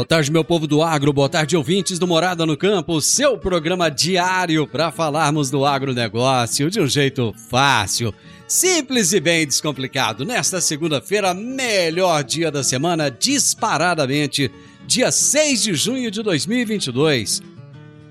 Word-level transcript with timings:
Boa 0.00 0.08
tarde, 0.08 0.32
meu 0.32 0.42
povo 0.42 0.66
do 0.66 0.82
agro, 0.82 1.12
boa 1.12 1.28
tarde, 1.28 1.54
ouvintes 1.54 1.98
do 1.98 2.06
Morada 2.06 2.46
no 2.46 2.56
Campo, 2.56 3.02
seu 3.02 3.36
programa 3.36 3.90
diário 3.90 4.66
para 4.66 4.90
falarmos 4.90 5.50
do 5.50 5.66
agronegócio 5.66 6.70
de 6.70 6.80
um 6.80 6.86
jeito 6.86 7.34
fácil, 7.50 8.14
simples 8.48 9.12
e 9.12 9.20
bem 9.20 9.46
descomplicado. 9.46 10.24
Nesta 10.24 10.58
segunda-feira, 10.58 11.34
melhor 11.34 12.24
dia 12.24 12.50
da 12.50 12.64
semana, 12.64 13.10
disparadamente, 13.10 14.50
dia 14.86 15.12
6 15.12 15.64
de 15.64 15.74
junho 15.74 16.10
de 16.10 16.22
2022. 16.22 17.42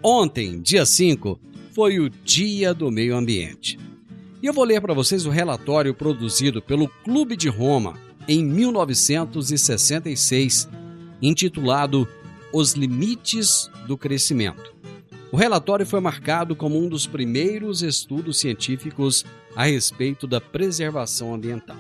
Ontem, 0.03 0.62
dia 0.62 0.86
5, 0.86 1.40
foi 1.74 2.00
o 2.00 2.08
Dia 2.08 2.72
do 2.72 2.92
Meio 2.92 3.18
Ambiente. 3.18 3.80
E 4.44 4.46
eu 4.46 4.53
vou 4.53 4.64
ler 4.64 4.80
para 4.80 4.94
vocês 4.94 5.26
o 5.26 5.31
relatório 5.31 5.96
produzido 5.96 6.62
pelo 6.62 6.88
Clube 6.88 7.36
de 7.36 7.50
Roma 7.50 7.96
em 8.28 8.46
1966 8.46 10.70
intitulado 11.22 12.08
Os 12.53 12.73
Limites 12.73 13.70
do 13.88 13.98
Crescimento. 13.98 14.73
O 15.31 15.38
relatório 15.38 15.86
foi 15.86 16.00
marcado 16.00 16.56
como 16.56 16.80
um 16.80 16.89
dos 16.89 17.06
primeiros 17.06 17.84
estudos 17.84 18.39
científicos 18.39 19.23
a 19.56 19.66
respeito 19.66 20.25
da 20.25 20.42
preservação 20.42 21.34
ambiental 21.34 21.78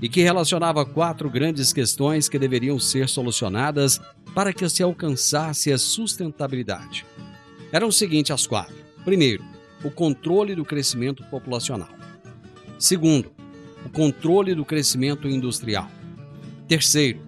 e 0.00 0.08
que 0.08 0.22
relacionava 0.22 0.84
quatro 0.84 1.30
grandes 1.30 1.72
questões 1.72 2.28
que 2.28 2.38
deveriam 2.38 2.78
ser 2.78 3.08
solucionadas 3.08 4.00
para 4.34 4.52
que 4.52 4.68
se 4.68 4.82
alcançasse 4.82 5.72
a 5.72 5.78
sustentabilidade. 5.78 7.06
Eram 7.72 7.88
os 7.88 7.96
seguintes 7.96 8.30
as 8.30 8.46
quatro. 8.46 8.74
Primeiro, 9.04 9.44
o 9.82 9.90
controle 9.90 10.54
do 10.54 10.64
crescimento 10.64 11.24
populacional. 11.24 11.88
Segundo, 12.78 13.32
o 13.84 13.88
controle 13.88 14.54
do 14.54 14.64
crescimento 14.64 15.28
industrial. 15.28 15.90
Terceiro, 16.68 17.20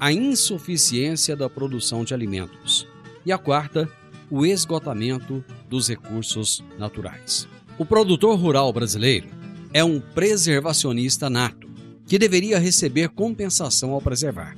a 0.00 0.10
insuficiência 0.10 1.36
da 1.36 1.50
produção 1.50 2.02
de 2.04 2.14
alimentos. 2.14 2.88
E 3.24 3.30
a 3.30 3.36
quarta, 3.36 3.86
o 4.30 4.46
esgotamento 4.46 5.44
dos 5.68 5.90
recursos 5.90 6.64
naturais. 6.78 7.46
O 7.78 7.84
produtor 7.84 8.38
rural 8.38 8.72
brasileiro 8.72 9.28
é 9.74 9.84
um 9.84 10.00
preservacionista 10.00 11.28
nato, 11.28 11.68
que 12.06 12.18
deveria 12.18 12.58
receber 12.58 13.10
compensação 13.10 13.92
ao 13.92 14.00
preservar. 14.00 14.56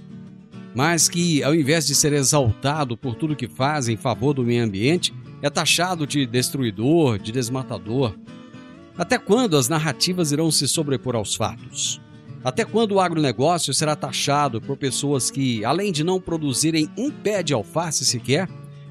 Mas 0.77 1.09
que, 1.09 1.43
ao 1.43 1.55
invés 1.55 1.89
de 1.89 1.95
ser 1.97 2.13
exaltado 2.13 2.97
por 2.97 3.17
tudo 3.17 3.37
que 3.37 3.49
faz 3.49 3.89
em 3.89 3.97
favor 3.97 4.33
do 4.33 4.45
meio 4.45 4.65
ambiente, 4.65 5.13
é 5.43 5.51
taxado 5.51 6.07
de 6.07 6.25
destruidor, 6.25 7.19
de 7.19 7.33
desmatador. 7.33 8.15
Até 8.97 9.19
quando 9.19 9.57
as 9.57 9.69
narrativas 9.69 10.31
irão 10.31 10.53
se 10.53 10.69
sobrepor 10.69 11.17
aos 11.17 11.35
fatos? 11.35 12.01
Até 12.45 12.65
quando 12.65 12.93
o 12.93 13.01
agronegócio 13.01 13.73
será 13.73 13.95
taxado 13.95 14.61
por 14.61 14.77
pessoas 14.77 15.31
que, 15.31 15.65
além 15.65 15.93
de 15.93 16.03
não 16.03 16.21
produzirem 16.21 16.91
um 16.99 17.09
pé 17.09 17.41
de 17.41 17.55
alface 17.55 18.05
sequer, 18.05 18.49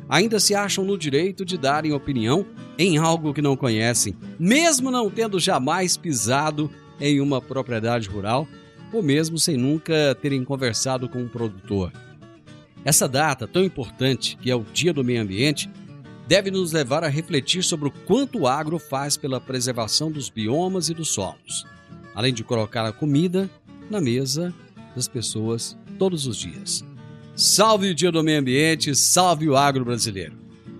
ainda 0.07 0.39
se 0.39 0.56
acham 0.56 0.85
no 0.85 0.97
direito 0.97 1.44
de 1.44 1.57
darem 1.57 1.91
opinião 1.91 2.45
em 2.78 2.97
algo 2.97 3.34
que 3.34 3.41
não 3.41 3.57
conhecem, 3.57 4.16
mesmo 4.39 4.89
não 4.89 5.09
tendo 5.09 5.38
jamais 5.38 5.97
pisado 5.97 6.72
em 7.00 7.19
uma 7.19 7.41
propriedade 7.41 8.07
rural 8.07 8.47
ou 8.94 9.03
mesmo 9.03 9.38
sem 9.38 9.57
nunca 9.57 10.16
terem 10.22 10.45
conversado 10.45 11.09
com 11.09 11.19
um 11.19 11.28
produtor? 11.28 11.91
Essa 12.85 13.07
data 13.07 13.47
tão 13.47 13.63
importante, 13.63 14.38
que 14.41 14.50
é 14.50 14.56
o 14.56 14.66
Dia 14.73 14.94
do 14.94 15.03
Meio 15.03 15.22
Ambiente, 15.22 15.69
deve 16.25 16.50
nos 16.50 16.72
levar 16.72 17.03
a 17.03 17.09
refletir 17.09 17.63
sobre 17.63 17.89
o 17.89 17.91
quanto 17.91 18.39
o 18.39 18.47
agro 18.47 18.79
faz 18.79 19.18
pela 19.18 19.41
preservação 19.41 20.09
dos 20.09 20.29
biomas 20.29 20.88
e 20.88 20.94
dos 20.94 21.09
solos 21.09 21.66
além 22.16 22.34
de 22.34 22.44
colocar 22.44 22.86
a 22.86 22.92
comida 22.92 23.50
na 23.90 24.02
mesa 24.02 24.54
das 24.96 25.08
pessoas 25.08 25.78
todos 25.98 26.28
os 26.28 26.38
dias. 26.38 26.86
Salve 27.36 27.90
o 27.90 27.96
Dia 27.96 28.12
do 28.12 28.24
Meio 28.24 28.40
Ambiente, 28.40 28.94
salve 28.96 29.48
o 29.48 29.56
agro 29.56 29.86
brasileiro. 29.86 30.34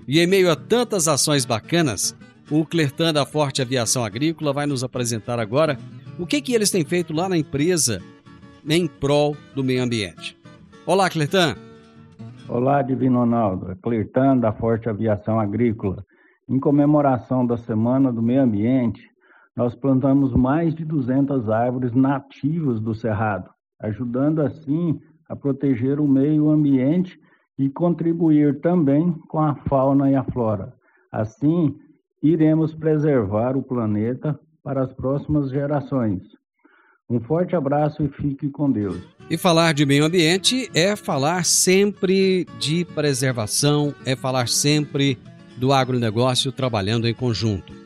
E 0.08 0.20
em 0.20 0.28
meio 0.28 0.52
a 0.52 0.56
tantas 0.56 1.08
ações 1.08 1.46
bacanas, 1.46 2.16
o 2.50 2.66
Clertan 2.66 3.14
da 3.14 3.26
Forte 3.26 3.62
Aviação 3.62 4.04
Agrícola 4.04 4.52
vai 4.52 4.66
nos 4.66 4.84
apresentar 4.84 5.40
agora 5.40 5.78
o 6.20 6.26
que, 6.26 6.42
que 6.42 6.54
eles 6.54 6.70
têm 6.70 6.84
feito 6.84 7.14
lá 7.14 7.30
na 7.30 7.38
empresa 7.38 8.02
em 8.68 8.88
prol 8.88 9.36
do 9.56 9.64
meio 9.64 9.84
ambiente. 9.84 10.38
Olá, 10.86 11.10
Clertan. 11.10 11.56
Olá, 12.50 12.82
Divino 12.82 13.20
Ronaldo. 13.20 13.72
É 13.72 13.76
Clertan 13.76 14.38
da 14.38 14.52
Forte 14.52 14.90
Aviação 14.90 15.40
Agrícola. 15.40 16.04
Em 16.50 16.60
comemoração 16.60 17.46
da 17.46 17.56
Semana 17.56 18.12
do 18.12 18.22
Meio 18.22 18.42
Ambiente, 18.42 19.11
nós 19.56 19.76
plantamos 19.76 20.34
mais 20.34 20.74
de 20.74 20.86
200 20.86 21.50
árvores 21.50 21.94
nativas 21.94 22.80
do 22.80 22.94
Cerrado, 22.94 23.50
ajudando 23.80 24.42
assim 24.42 25.00
a 25.28 25.36
proteger 25.36 26.00
o 26.00 26.08
meio 26.08 26.50
ambiente 26.50 27.20
e 27.58 27.70
contribuir 27.70 28.60
também 28.62 29.12
com 29.28 29.40
a 29.40 29.56
fauna 29.56 30.10
e 30.10 30.16
a 30.16 30.24
flora. 30.24 30.74
Assim, 31.12 31.76
iremos 32.24 32.74
preservar 32.74 33.56
o 33.56 33.64
planeta 33.64 34.40
para 34.64 34.84
as 34.84 34.94
próximas 34.94 35.50
gerações. 35.50 36.22
Um 37.10 37.20
forte 37.20 37.56
abraço 37.56 38.04
e 38.04 38.10
fique 38.10 38.50
com 38.50 38.72
Deus. 38.72 39.02
E 39.30 39.38
falar 39.38 39.74
de 39.74 39.86
meio 39.86 40.06
ambiente 40.06 40.70
é 40.74 40.96
falar 40.96 41.44
sempre 41.44 42.46
de 42.58 42.86
preservação, 42.86 43.94
é 44.06 44.16
falar 44.16 44.48
sempre 44.48 45.18
do 45.58 45.74
agronegócio 45.74 46.52
trabalhando 46.52 47.08
em 47.08 47.14
conjunto. 47.14 47.81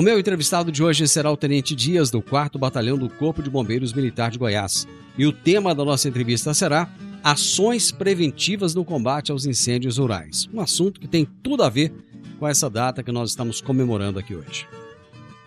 O 0.00 0.02
meu 0.02 0.18
entrevistado 0.18 0.72
de 0.72 0.82
hoje 0.82 1.06
será 1.06 1.30
o 1.30 1.36
Tenente 1.36 1.76
Dias, 1.76 2.10
do 2.10 2.22
4 2.22 2.58
Batalhão 2.58 2.96
do 2.96 3.10
Corpo 3.10 3.42
de 3.42 3.50
Bombeiros 3.50 3.92
Militar 3.92 4.30
de 4.30 4.38
Goiás. 4.38 4.88
E 5.18 5.26
o 5.26 5.32
tema 5.32 5.74
da 5.74 5.84
nossa 5.84 6.08
entrevista 6.08 6.54
será 6.54 6.88
Ações 7.22 7.92
Preventivas 7.92 8.74
no 8.74 8.82
Combate 8.82 9.30
aos 9.30 9.44
Incêndios 9.44 9.98
Rurais. 9.98 10.48
Um 10.54 10.60
assunto 10.62 10.98
que 10.98 11.06
tem 11.06 11.26
tudo 11.42 11.62
a 11.62 11.68
ver 11.68 11.92
com 12.38 12.48
essa 12.48 12.70
data 12.70 13.02
que 13.02 13.12
nós 13.12 13.28
estamos 13.28 13.60
comemorando 13.60 14.18
aqui 14.18 14.34
hoje. 14.34 14.66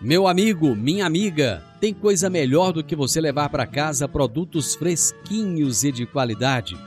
Meu 0.00 0.28
amigo, 0.28 0.76
minha 0.76 1.04
amiga, 1.04 1.64
tem 1.80 1.92
coisa 1.92 2.30
melhor 2.30 2.72
do 2.72 2.84
que 2.84 2.94
você 2.94 3.20
levar 3.20 3.48
para 3.48 3.66
casa 3.66 4.06
produtos 4.06 4.76
fresquinhos 4.76 5.82
e 5.82 5.90
de 5.90 6.06
qualidade? 6.06 6.78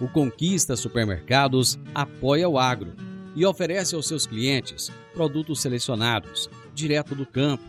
O 0.00 0.06
Conquista 0.06 0.76
Supermercados 0.76 1.80
apoia 1.92 2.48
o 2.48 2.56
agro 2.56 3.07
e 3.38 3.46
oferece 3.46 3.94
aos 3.94 4.08
seus 4.08 4.26
clientes 4.26 4.90
produtos 5.14 5.60
selecionados 5.60 6.50
direto 6.74 7.14
do 7.14 7.24
campo, 7.24 7.62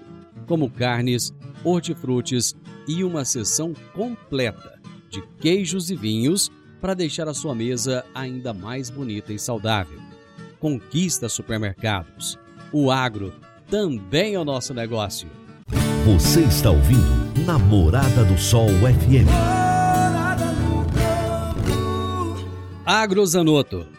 como 0.48 0.68
carnes, 0.68 1.32
hortifrutis 1.64 2.56
e 2.88 3.04
uma 3.04 3.24
seção 3.24 3.76
completa 3.94 4.80
de 5.12 5.22
queijos 5.40 5.92
e 5.92 5.96
vinhos 5.96 6.50
para 6.82 6.96
deixar 6.96 7.28
a 7.28 7.36
sua 7.36 7.54
mesa 7.54 8.04
ainda 8.16 8.52
mais 8.52 8.90
bonita 8.90 9.32
e 9.32 9.38
saudável. 9.38 10.00
Conquista 10.60 11.30
supermercados. 11.30 12.40
O 12.74 12.90
agro 12.90 13.32
também 13.70 14.34
é 14.34 14.40
o 14.40 14.46
nosso 14.46 14.74
negócio. 14.74 15.30
Você 16.04 16.42
está 16.42 16.72
ouvindo 16.72 17.46
Namorada 17.46 18.24
do 18.26 18.40
Sol 18.40 18.70
FM. 18.70 19.30
Agrozanoto, 22.84 23.99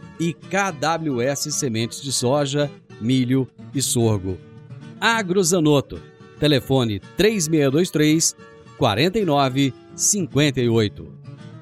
e 0.21 0.33
KWS 0.33 1.51
Sementes 1.51 1.99
de 1.99 2.13
Soja, 2.13 2.71
Milho 3.01 3.47
e 3.73 3.81
Sorgo. 3.81 4.37
Agrozanoto, 4.99 5.99
telefone 6.39 6.99
3623 7.17 8.35
4958. 8.77 11.07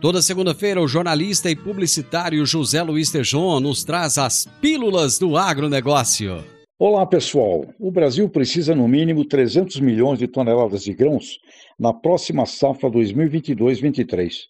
Toda 0.01 0.21
segunda-feira, 0.21 0.81
o 0.81 0.89
jornalista 0.89 1.49
e 1.49 1.55
publicitário 1.55 2.45
José 2.45 2.83
Luiz 2.83 3.09
Tejon 3.09 3.61
nos 3.61 3.85
traz 3.85 4.17
as 4.17 4.45
pílulas 4.59 5.17
do 5.17 5.37
agronegócio. 5.37 6.43
Olá, 6.77 7.05
pessoal. 7.05 7.65
O 7.79 7.89
Brasil 7.89 8.27
precisa 8.27 8.75
no 8.75 8.89
mínimo 8.89 9.23
300 9.23 9.79
milhões 9.79 10.19
de 10.19 10.27
toneladas 10.27 10.83
de 10.83 10.93
grãos 10.93 11.39
na 11.77 11.93
próxima 11.93 12.45
safra 12.45 12.89
2022-23. 12.89 14.49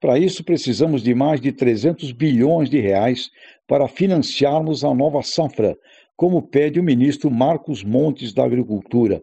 Para 0.00 0.18
isso, 0.18 0.42
precisamos 0.44 1.02
de 1.02 1.14
mais 1.14 1.40
de 1.40 1.52
300 1.52 2.12
bilhões 2.12 2.68
de 2.68 2.78
reais 2.80 3.30
para 3.66 3.88
financiarmos 3.88 4.84
a 4.84 4.94
nova 4.94 5.22
safra, 5.22 5.74
como 6.14 6.42
pede 6.42 6.78
o 6.78 6.82
ministro 6.82 7.30
Marcos 7.30 7.82
Montes 7.82 8.34
da 8.34 8.44
Agricultura. 8.44 9.22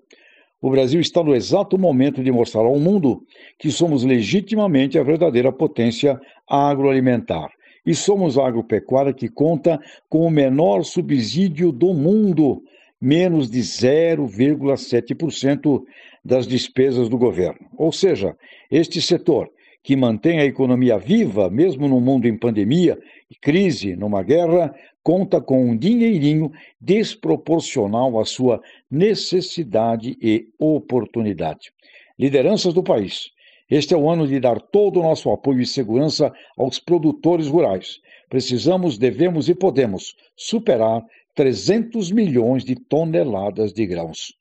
O 0.60 0.70
Brasil 0.70 1.00
está 1.02 1.24
no 1.24 1.36
exato 1.36 1.78
momento 1.78 2.24
de 2.24 2.32
mostrar 2.32 2.62
ao 2.62 2.80
mundo 2.80 3.22
que 3.60 3.70
somos 3.70 4.04
legitimamente 4.04 4.98
a 4.98 5.04
verdadeira 5.04 5.52
potência 5.52 6.20
agroalimentar. 6.48 7.52
E 7.86 7.94
somos 7.94 8.38
a 8.38 8.48
agropecuária 8.48 9.14
que 9.14 9.28
conta 9.28 9.78
com 10.08 10.26
o 10.26 10.32
menor 10.32 10.86
subsídio 10.86 11.70
do 11.72 11.94
mundo, 11.94 12.64
menos 13.00 13.48
de 13.52 13.60
0,7% 13.60 15.84
das 16.24 16.48
despesas 16.48 17.10
do 17.10 17.18
governo. 17.18 17.68
Ou 17.78 17.92
seja, 17.92 18.34
este 18.72 19.02
setor, 19.02 19.52
que 19.84 19.96
mantém 19.96 20.40
a 20.40 20.46
economia 20.46 20.98
viva, 20.98 21.50
mesmo 21.50 21.88
no 21.88 22.00
mundo 22.00 22.26
em 22.26 22.38
pandemia 22.38 22.98
crise, 23.42 23.96
numa 23.96 24.24
guerra, 24.24 24.74
conta 25.04 25.42
com 25.42 25.66
um 25.66 25.78
dinheirinho 25.78 26.52
desproporcional 26.80 28.20
à 28.20 28.26
sua 28.26 28.62
necessidade 28.90 30.18
e 30.22 30.48
oportunidade. 30.58 31.72
Lideranças 32.18 32.74
do 32.74 32.82
país. 32.82 33.32
Este 33.70 33.94
é 33.94 33.98
o 33.98 34.10
ano 34.10 34.28
de 34.28 34.40
dar 34.40 34.62
todo 34.62 35.00
o 35.00 35.04
nosso 35.04 35.30
apoio 35.32 35.62
e 35.62 35.66
segurança 35.66 36.32
aos 36.58 36.80
produtores 36.80 37.48
rurais. 37.48 38.00
Precisamos, 38.30 38.98
devemos 38.98 39.50
e 39.50 39.56
podemos 39.56 40.16
superar 40.36 41.04
300 41.36 42.12
milhões 42.12 42.64
de 42.64 42.76
toneladas 42.76 43.74
de 43.74 43.86
grãos. 43.86 44.34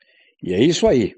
E 0.43 0.53
é 0.53 0.63
isso 0.63 0.87
aí. 0.87 1.15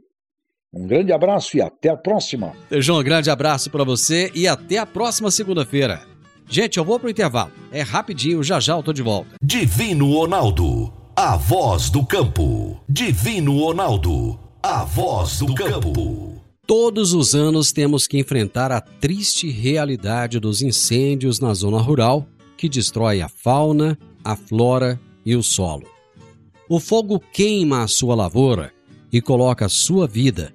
Um 0.75 0.89
grande 0.89 1.13
abraço 1.13 1.57
e 1.57 1.63
até 1.63 1.89
a 1.89 1.97
próxima. 1.97 2.53
João, 2.73 2.99
um 2.99 3.05
grande 3.05 3.31
abraço 3.31 3.71
para 3.71 3.85
você 3.85 4.31
e 4.35 4.49
até 4.49 4.79
a 4.79 4.85
próxima 4.85 5.31
segunda-feira. 5.31 6.03
Gente, 6.49 6.79
eu 6.79 6.85
vou 6.85 6.99
pro 6.99 7.09
intervalo. 7.09 7.53
É 7.71 7.81
rapidinho, 7.83 8.43
já 8.43 8.59
já 8.59 8.75
eu 8.75 8.83
tô 8.83 8.93
de 8.93 9.03
volta. 9.03 9.37
Divino 9.43 10.13
Ronaldo, 10.13 10.93
a 11.15 11.37
voz 11.37 11.91
do 11.91 12.05
campo. 12.05 12.81
Divino 12.89 13.59
Ronaldo, 13.61 14.39
a 14.63 14.85
voz 14.85 15.39
do 15.39 15.55
campo. 15.55 16.35
Todos 16.67 17.13
os 17.13 17.35
anos 17.35 17.73
temos 17.73 18.07
que 18.07 18.19
enfrentar 18.19 18.73
a 18.73 18.81
triste 18.81 19.51
realidade 19.51 20.41
dos 20.41 20.61
incêndios 20.61 21.39
na 21.39 21.55
zona 21.55 21.79
rural 21.79 22.27
que 22.57 22.69
destrói 22.69 23.21
a 23.21 23.29
fauna, 23.29 23.99
a 24.25 24.35
flora 24.35 24.99
e 25.25 25.37
o 25.37 25.43
solo. 25.43 25.87
O 26.69 26.81
fogo 26.81 27.21
queima 27.33 27.83
a 27.83 27.87
sua 27.87 28.15
lavoura 28.15 28.73
e 29.13 29.21
coloca 29.21 29.67
a 29.67 29.69
sua 29.69 30.07
vida, 30.07 30.55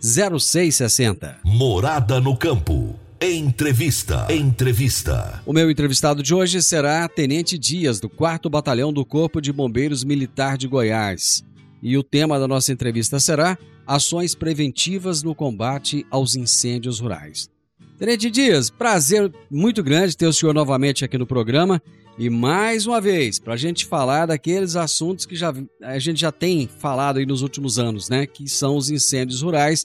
0660. 0.00 1.40
Morada 1.44 2.20
no 2.20 2.36
campo. 2.36 2.98
Entrevista. 3.20 4.32
Entrevista. 4.32 5.42
O 5.44 5.52
meu 5.52 5.68
entrevistado 5.68 6.22
de 6.22 6.32
hoje 6.32 6.62
será 6.62 7.08
Tenente 7.08 7.58
Dias, 7.58 7.98
do 7.98 8.08
4 8.08 8.48
Batalhão 8.48 8.92
do 8.92 9.04
Corpo 9.04 9.40
de 9.40 9.52
Bombeiros 9.52 10.04
Militar 10.04 10.56
de 10.56 10.68
Goiás. 10.68 11.44
E 11.82 11.98
o 11.98 12.02
tema 12.04 12.38
da 12.38 12.46
nossa 12.46 12.72
entrevista 12.72 13.18
será 13.18 13.58
Ações 13.84 14.36
Preventivas 14.36 15.22
no 15.22 15.34
Combate 15.34 16.06
aos 16.10 16.36
Incêndios 16.36 17.00
Rurais. 17.00 17.50
Tenente 17.98 18.30
Dias, 18.30 18.70
prazer 18.70 19.32
muito 19.50 19.82
grande 19.82 20.16
ter 20.16 20.28
o 20.28 20.32
senhor 20.32 20.54
novamente 20.54 21.04
aqui 21.04 21.18
no 21.18 21.26
programa. 21.26 21.82
E 22.16 22.30
mais 22.30 22.86
uma 22.86 23.00
vez, 23.00 23.40
para 23.40 23.54
a 23.54 23.56
gente 23.56 23.84
falar 23.84 24.26
daqueles 24.26 24.76
assuntos 24.76 25.26
que 25.26 25.34
já, 25.34 25.52
a 25.82 25.98
gente 25.98 26.20
já 26.20 26.30
tem 26.30 26.68
falado 26.78 27.18
aí 27.18 27.26
nos 27.26 27.42
últimos 27.42 27.76
anos, 27.76 28.08
né? 28.08 28.24
Que 28.24 28.48
são 28.48 28.76
os 28.76 28.88
incêndios 28.88 29.42
rurais, 29.42 29.84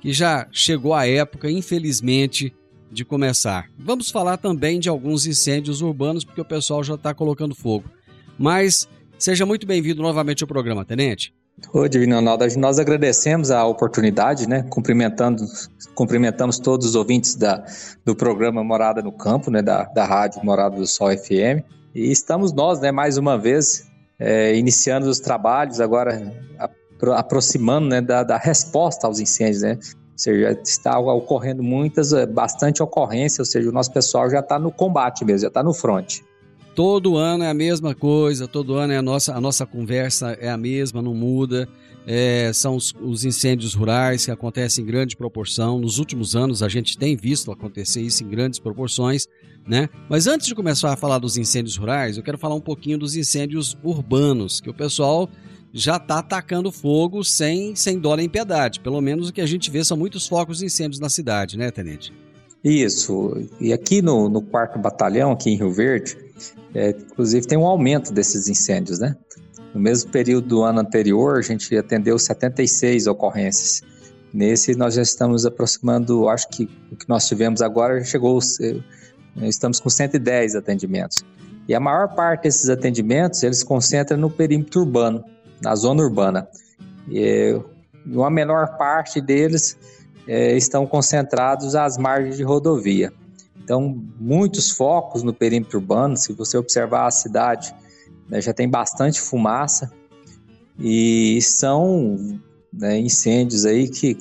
que 0.00 0.12
já 0.12 0.46
chegou 0.52 0.94
a 0.94 1.04
época, 1.08 1.50
infelizmente, 1.50 2.54
de 2.92 3.04
começar. 3.04 3.68
Vamos 3.76 4.08
falar 4.08 4.36
também 4.36 4.78
de 4.78 4.88
alguns 4.88 5.26
incêndios 5.26 5.82
urbanos, 5.82 6.24
porque 6.24 6.40
o 6.40 6.44
pessoal 6.44 6.84
já 6.84 6.94
está 6.94 7.12
colocando 7.12 7.56
fogo. 7.56 7.90
Mas 8.38 8.88
seja 9.18 9.44
muito 9.44 9.66
bem-vindo 9.66 10.00
novamente 10.00 10.44
ao 10.44 10.48
programa, 10.48 10.84
Tenente. 10.84 11.34
Oi, 11.72 11.88
Divino 11.88 12.16
Ronaldo. 12.16 12.46
Nós 12.56 12.78
agradecemos 12.78 13.50
a 13.50 13.66
oportunidade, 13.66 14.48
né? 14.48 14.64
Cumprimentando, 14.70 15.44
cumprimentamos 15.94 16.58
todos 16.58 16.86
os 16.86 16.94
ouvintes 16.94 17.34
da, 17.34 17.64
do 18.04 18.16
programa 18.16 18.64
Morada 18.64 19.02
no 19.02 19.12
Campo, 19.12 19.50
né? 19.50 19.60
Da, 19.60 19.84
da 19.84 20.04
rádio 20.04 20.42
Morada 20.44 20.76
do 20.76 20.86
Sol 20.86 21.10
FM. 21.10 21.62
E 21.94 22.10
estamos 22.10 22.52
nós, 22.52 22.80
né? 22.80 22.90
Mais 22.90 23.18
uma 23.18 23.36
vez, 23.36 23.86
é, 24.18 24.56
iniciando 24.56 25.08
os 25.10 25.20
trabalhos, 25.20 25.80
agora 25.80 26.32
aproximando 27.16 27.88
né, 27.88 28.00
da, 28.00 28.24
da 28.24 28.36
resposta 28.36 29.06
aos 29.06 29.20
incêndios, 29.20 29.62
né? 29.62 29.74
Ou 29.74 30.18
seja, 30.18 30.58
está 30.62 30.98
ocorrendo 30.98 31.62
muitas, 31.62 32.12
eh, 32.12 32.26
bastante 32.26 32.82
ocorrência, 32.82 33.40
ou 33.40 33.46
seja, 33.46 33.68
o 33.68 33.72
nosso 33.72 33.92
pessoal 33.92 34.28
já 34.28 34.40
está 34.40 34.58
no 34.58 34.72
combate 34.72 35.24
mesmo, 35.24 35.42
já 35.42 35.48
está 35.48 35.62
no 35.62 35.72
front. 35.72 36.22
Todo 36.78 37.16
ano 37.16 37.42
é 37.42 37.48
a 37.48 37.54
mesma 37.54 37.92
coisa, 37.92 38.46
todo 38.46 38.74
ano 38.74 38.92
é 38.92 38.98
a 38.98 39.02
nossa, 39.02 39.34
a 39.34 39.40
nossa 39.40 39.66
conversa 39.66 40.38
é 40.40 40.48
a 40.48 40.56
mesma, 40.56 41.02
não 41.02 41.12
muda. 41.12 41.68
É, 42.06 42.52
são 42.54 42.76
os, 42.76 42.94
os, 43.02 43.24
incêndios 43.24 43.74
rurais 43.74 44.24
que 44.24 44.30
acontecem 44.30 44.84
em 44.84 44.86
grande 44.86 45.16
proporção. 45.16 45.80
Nos 45.80 45.98
últimos 45.98 46.36
anos 46.36 46.62
a 46.62 46.68
gente 46.68 46.96
tem 46.96 47.16
visto 47.16 47.50
acontecer 47.50 48.00
isso 48.02 48.22
em 48.22 48.28
grandes 48.28 48.60
proporções, 48.60 49.26
né? 49.66 49.88
Mas 50.08 50.28
antes 50.28 50.46
de 50.46 50.54
começar 50.54 50.92
a 50.92 50.96
falar 50.96 51.18
dos 51.18 51.36
incêndios 51.36 51.76
rurais, 51.76 52.16
eu 52.16 52.22
quero 52.22 52.38
falar 52.38 52.54
um 52.54 52.60
pouquinho 52.60 52.96
dos 52.96 53.16
incêndios 53.16 53.76
urbanos, 53.82 54.60
que 54.60 54.70
o 54.70 54.74
pessoal 54.74 55.28
já 55.72 55.96
está 55.96 56.20
atacando 56.20 56.70
fogo 56.70 57.24
sem, 57.24 57.74
sem 57.74 57.98
dó 57.98 58.14
nem 58.14 58.28
piedade. 58.28 58.78
Pelo 58.78 59.00
menos 59.00 59.30
o 59.30 59.32
que 59.32 59.40
a 59.40 59.46
gente 59.46 59.68
vê 59.68 59.84
são 59.84 59.96
muitos 59.96 60.28
focos 60.28 60.58
de 60.58 60.66
incêndios 60.66 61.00
na 61.00 61.08
cidade, 61.08 61.58
né, 61.58 61.72
Tenente? 61.72 62.12
Isso. 62.62 63.36
E 63.60 63.72
aqui 63.72 64.02
no, 64.02 64.28
no 64.28 64.42
quarto 64.42 64.78
batalhão, 64.78 65.32
aqui 65.32 65.50
em 65.50 65.56
Rio 65.56 65.72
Verde, 65.72 66.16
é, 66.78 66.90
inclusive 66.90 67.46
tem 67.46 67.58
um 67.58 67.66
aumento 67.66 68.12
desses 68.12 68.48
incêndios, 68.48 68.98
né? 68.98 69.16
No 69.74 69.80
mesmo 69.80 70.10
período 70.10 70.48
do 70.48 70.62
ano 70.62 70.80
anterior, 70.80 71.38
a 71.38 71.42
gente 71.42 71.76
atendeu 71.76 72.18
76 72.18 73.06
ocorrências. 73.06 73.82
Nesse, 74.32 74.74
nós 74.74 74.94
já 74.94 75.02
estamos 75.02 75.44
aproximando, 75.44 76.28
acho 76.28 76.48
que 76.48 76.68
o 76.92 76.96
que 76.96 77.08
nós 77.08 77.26
tivemos 77.26 77.60
agora 77.62 78.02
chegou, 78.04 78.38
estamos 79.42 79.80
com 79.80 79.90
110 79.90 80.54
atendimentos. 80.54 81.24
E 81.66 81.74
a 81.74 81.80
maior 81.80 82.14
parte 82.14 82.44
desses 82.44 82.68
atendimentos, 82.68 83.42
eles 83.42 83.58
se 83.58 83.64
concentra 83.64 84.16
no 84.16 84.30
perímetro 84.30 84.80
urbano 84.80 85.24
na 85.60 85.74
zona 85.74 86.02
urbana. 86.02 86.48
E 87.08 87.60
uma 88.06 88.30
menor 88.30 88.76
parte 88.76 89.20
deles 89.20 89.76
é, 90.26 90.56
estão 90.56 90.86
concentrados 90.86 91.74
às 91.74 91.96
margens 91.98 92.36
de 92.36 92.42
rodovia. 92.42 93.12
Então, 93.68 94.02
muitos 94.18 94.70
focos 94.70 95.22
no 95.22 95.34
perímetro 95.34 95.78
urbano, 95.78 96.16
se 96.16 96.32
você 96.32 96.56
observar 96.56 97.06
a 97.06 97.10
cidade, 97.10 97.74
né, 98.26 98.40
já 98.40 98.54
tem 98.54 98.66
bastante 98.66 99.20
fumaça 99.20 99.92
e 100.78 101.38
são 101.42 102.40
né, 102.72 102.98
incêndios 102.98 103.66
aí 103.66 103.86
que 103.86 104.16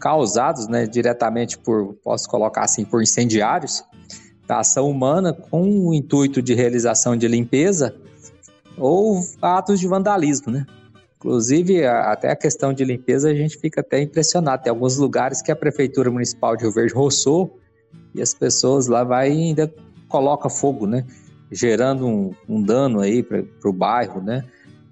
causados 0.00 0.68
né, 0.68 0.86
diretamente 0.86 1.58
por, 1.58 1.96
posso 2.02 2.26
colocar 2.30 2.62
assim, 2.62 2.82
por 2.82 3.02
incendiários, 3.02 3.84
da 4.46 4.60
ação 4.60 4.88
humana 4.88 5.34
com 5.34 5.86
o 5.86 5.92
intuito 5.92 6.40
de 6.40 6.54
realização 6.54 7.14
de 7.14 7.28
limpeza 7.28 7.94
ou 8.78 9.20
atos 9.42 9.80
de 9.80 9.86
vandalismo, 9.86 10.50
né? 10.50 10.64
Inclusive, 11.18 11.84
até 11.84 12.30
a 12.30 12.36
questão 12.36 12.72
de 12.72 12.86
limpeza, 12.86 13.28
a 13.28 13.34
gente 13.34 13.58
fica 13.58 13.82
até 13.82 14.00
impressionado. 14.00 14.62
Tem 14.62 14.70
alguns 14.70 14.96
lugares 14.96 15.42
que 15.42 15.52
a 15.52 15.56
Prefeitura 15.56 16.10
Municipal 16.10 16.56
de 16.56 16.62
Rio 16.62 16.72
Verde 16.72 16.94
roçou 16.94 17.58
e 18.14 18.22
as 18.22 18.34
pessoas 18.34 18.86
lá 18.86 19.04
vai 19.04 19.30
e 19.30 19.32
ainda 19.32 19.72
coloca 20.08 20.48
fogo, 20.48 20.86
né? 20.86 21.06
Gerando 21.50 22.06
um, 22.06 22.34
um 22.48 22.62
dano 22.62 23.00
aí 23.00 23.22
para 23.22 23.44
o 23.64 23.72
bairro, 23.72 24.22
né? 24.22 24.44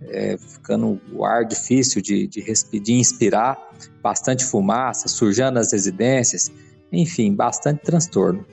É, 0.08 0.36
ficando 0.36 1.00
o 1.12 1.24
ar 1.24 1.44
difícil 1.44 2.02
de, 2.02 2.26
de, 2.26 2.42
de 2.80 2.92
inspirar, 2.92 3.58
bastante 4.02 4.44
fumaça, 4.44 5.08
sujando 5.08 5.58
as 5.58 5.72
residências, 5.72 6.52
enfim, 6.92 7.34
bastante 7.34 7.82
transtorno. 7.82 8.44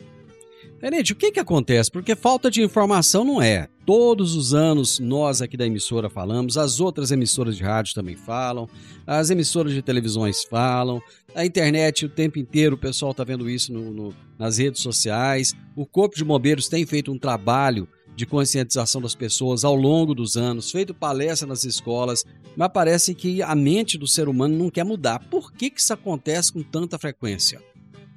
Tenente, 0.84 1.14
o 1.14 1.16
que 1.16 1.32
que 1.32 1.40
acontece? 1.40 1.90
Porque 1.90 2.14
falta 2.14 2.52
de 2.52 2.62
informação 2.62 3.24
não 3.24 3.42
é. 3.42 3.70
Todos 3.86 4.36
os 4.36 4.54
anos 4.54 5.00
nós 5.00 5.42
aqui 5.42 5.56
da 5.56 5.66
emissora 5.66 6.10
falamos, 6.10 6.58
as 6.58 6.82
outras 6.82 7.10
emissoras 7.10 7.56
de 7.56 7.64
rádio 7.64 7.94
também 7.96 8.18
falam, 8.18 8.68
as 9.08 9.30
emissoras 9.30 9.72
de 9.72 9.82
televisões 9.82 10.44
falam, 10.44 11.02
a 11.36 11.46
internet 11.46 12.06
o 12.06 12.10
tempo 12.10 12.40
inteiro 12.40 12.76
o 12.76 12.78
pessoal 12.78 13.12
está 13.12 13.24
vendo 13.24 13.50
isso 13.50 13.74
no, 13.74 13.92
no, 13.92 14.14
nas 14.38 14.58
redes 14.58 14.82
sociais. 14.82 15.54
O 15.76 15.86
Corpo 15.86 16.16
de 16.16 16.24
Bombeiros 16.24 16.68
tem 16.68 16.86
feito 16.86 17.12
um 17.12 17.18
trabalho 17.18 17.88
de 18.16 18.26
conscientização 18.26 19.02
das 19.02 19.16
pessoas 19.16 19.64
ao 19.64 19.76
longo 19.76 20.14
dos 20.14 20.38
anos, 20.38 20.72
feito 20.72 20.94
palestra 20.94 21.48
nas 21.48 21.64
escolas, 21.64 22.24
mas 22.56 22.70
parece 22.72 23.16
que 23.16 23.42
a 23.42 23.56
mente 23.56 23.98
do 23.98 24.08
ser 24.08 24.28
humano 24.28 24.56
não 24.56 24.70
quer 24.70 24.84
mudar. 24.84 25.20
Por 25.30 25.52
que, 25.52 25.70
que 25.70 25.82
isso 25.82 25.94
acontece 25.94 26.54
com 26.54 26.62
tanta 26.62 27.00
frequência? 27.00 27.60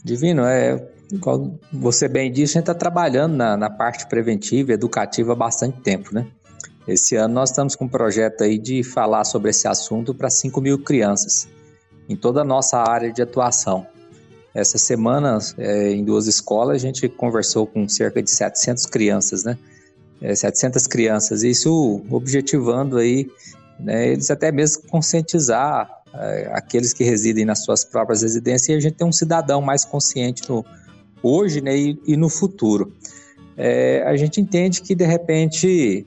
Divino, 0.05 0.45
é, 0.45 0.77
como 1.21 1.59
você 1.73 2.09
bem 2.09 2.31
disse, 2.31 2.53
a 2.53 2.61
gente 2.61 2.71
está 2.71 2.75
trabalhando 2.75 3.37
na, 3.37 3.57
na 3.57 3.71
parte 3.71 4.07
preventiva 4.07 4.71
e 4.71 4.75
educativa 4.75 5.33
há 5.33 5.37
bastante 5.37 5.81
tempo, 5.81 6.15
né? 6.15 6.27
Esse 6.87 7.17
ano 7.17 7.35
nós 7.35 7.51
estamos 7.51 7.75
com 7.75 7.87
um 7.87 7.89
projeto 7.89 8.45
aí 8.45 8.59
de 8.59 8.85
falar 8.85 9.25
sobre 9.25 9.51
esse 9.51 9.67
assunto 9.67 10.15
para 10.15 10.31
5 10.31 10.61
mil 10.61 10.79
crianças, 10.79 11.49
em 12.09 12.17
toda 12.17 12.41
a 12.41 12.45
nossa 12.45 12.79
área 12.79 13.13
de 13.13 13.23
atuação. 13.23 13.87
Essa 14.55 14.79
semana, 14.79 15.39
é, 15.59 15.91
em 15.93 16.05
duas 16.05 16.27
escolas, 16.27 16.77
a 16.77 16.79
gente 16.79 17.09
conversou 17.09 17.67
com 17.67 17.89
cerca 17.89 18.23
de 18.23 18.31
700 18.31 18.87
crianças, 18.87 19.45
né? 19.45 19.59
É, 20.21 20.35
700 20.35 20.87
crianças, 20.87 21.43
isso 21.43 22.03
objetivando 22.11 22.97
aí, 22.97 23.31
né, 23.79 24.09
eles 24.09 24.31
até 24.31 24.51
mesmo 24.51 24.85
conscientizar 24.89 25.91
é, 26.15 26.51
aqueles 26.55 26.95
que 26.95 27.05
residem 27.05 27.45
nas 27.45 27.63
suas 27.65 27.85
próprias 27.85 28.23
residências 28.23 28.69
e 28.69 28.73
a 28.73 28.81
gente 28.81 28.95
tem 28.95 29.07
um 29.07 29.13
cidadão 29.13 29.61
mais 29.61 29.85
consciente 29.85 30.49
no, 30.49 30.65
hoje 31.23 31.61
né, 31.61 31.77
e, 31.77 32.01
e 32.07 32.17
no 32.17 32.31
futuro. 32.31 32.93
É, 33.59 34.03
a 34.07 34.17
gente 34.17 34.41
entende 34.41 34.81
que 34.81 34.95
de 34.95 35.05
repente 35.05 36.07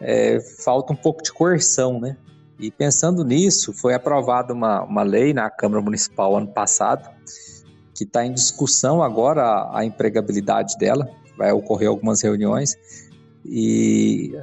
é, 0.00 0.40
falta 0.40 0.92
um 0.92 0.96
pouco 0.96 1.22
de 1.22 1.32
coerção, 1.32 1.98
né? 2.00 2.16
E 2.58 2.70
pensando 2.70 3.24
nisso, 3.24 3.72
foi 3.72 3.94
aprovada 3.94 4.52
uma, 4.52 4.82
uma 4.82 5.02
lei 5.02 5.32
na 5.32 5.48
Câmara 5.48 5.80
Municipal 5.80 6.36
ano 6.36 6.48
passado, 6.48 7.08
que 7.94 8.04
está 8.04 8.24
em 8.26 8.32
discussão 8.32 9.02
agora 9.02 9.42
a, 9.42 9.80
a 9.80 9.84
empregabilidade 9.84 10.76
dela, 10.76 11.08
vai 11.36 11.52
ocorrer 11.52 11.88
algumas 11.88 12.20
reuniões, 12.20 12.76
e 13.44 14.36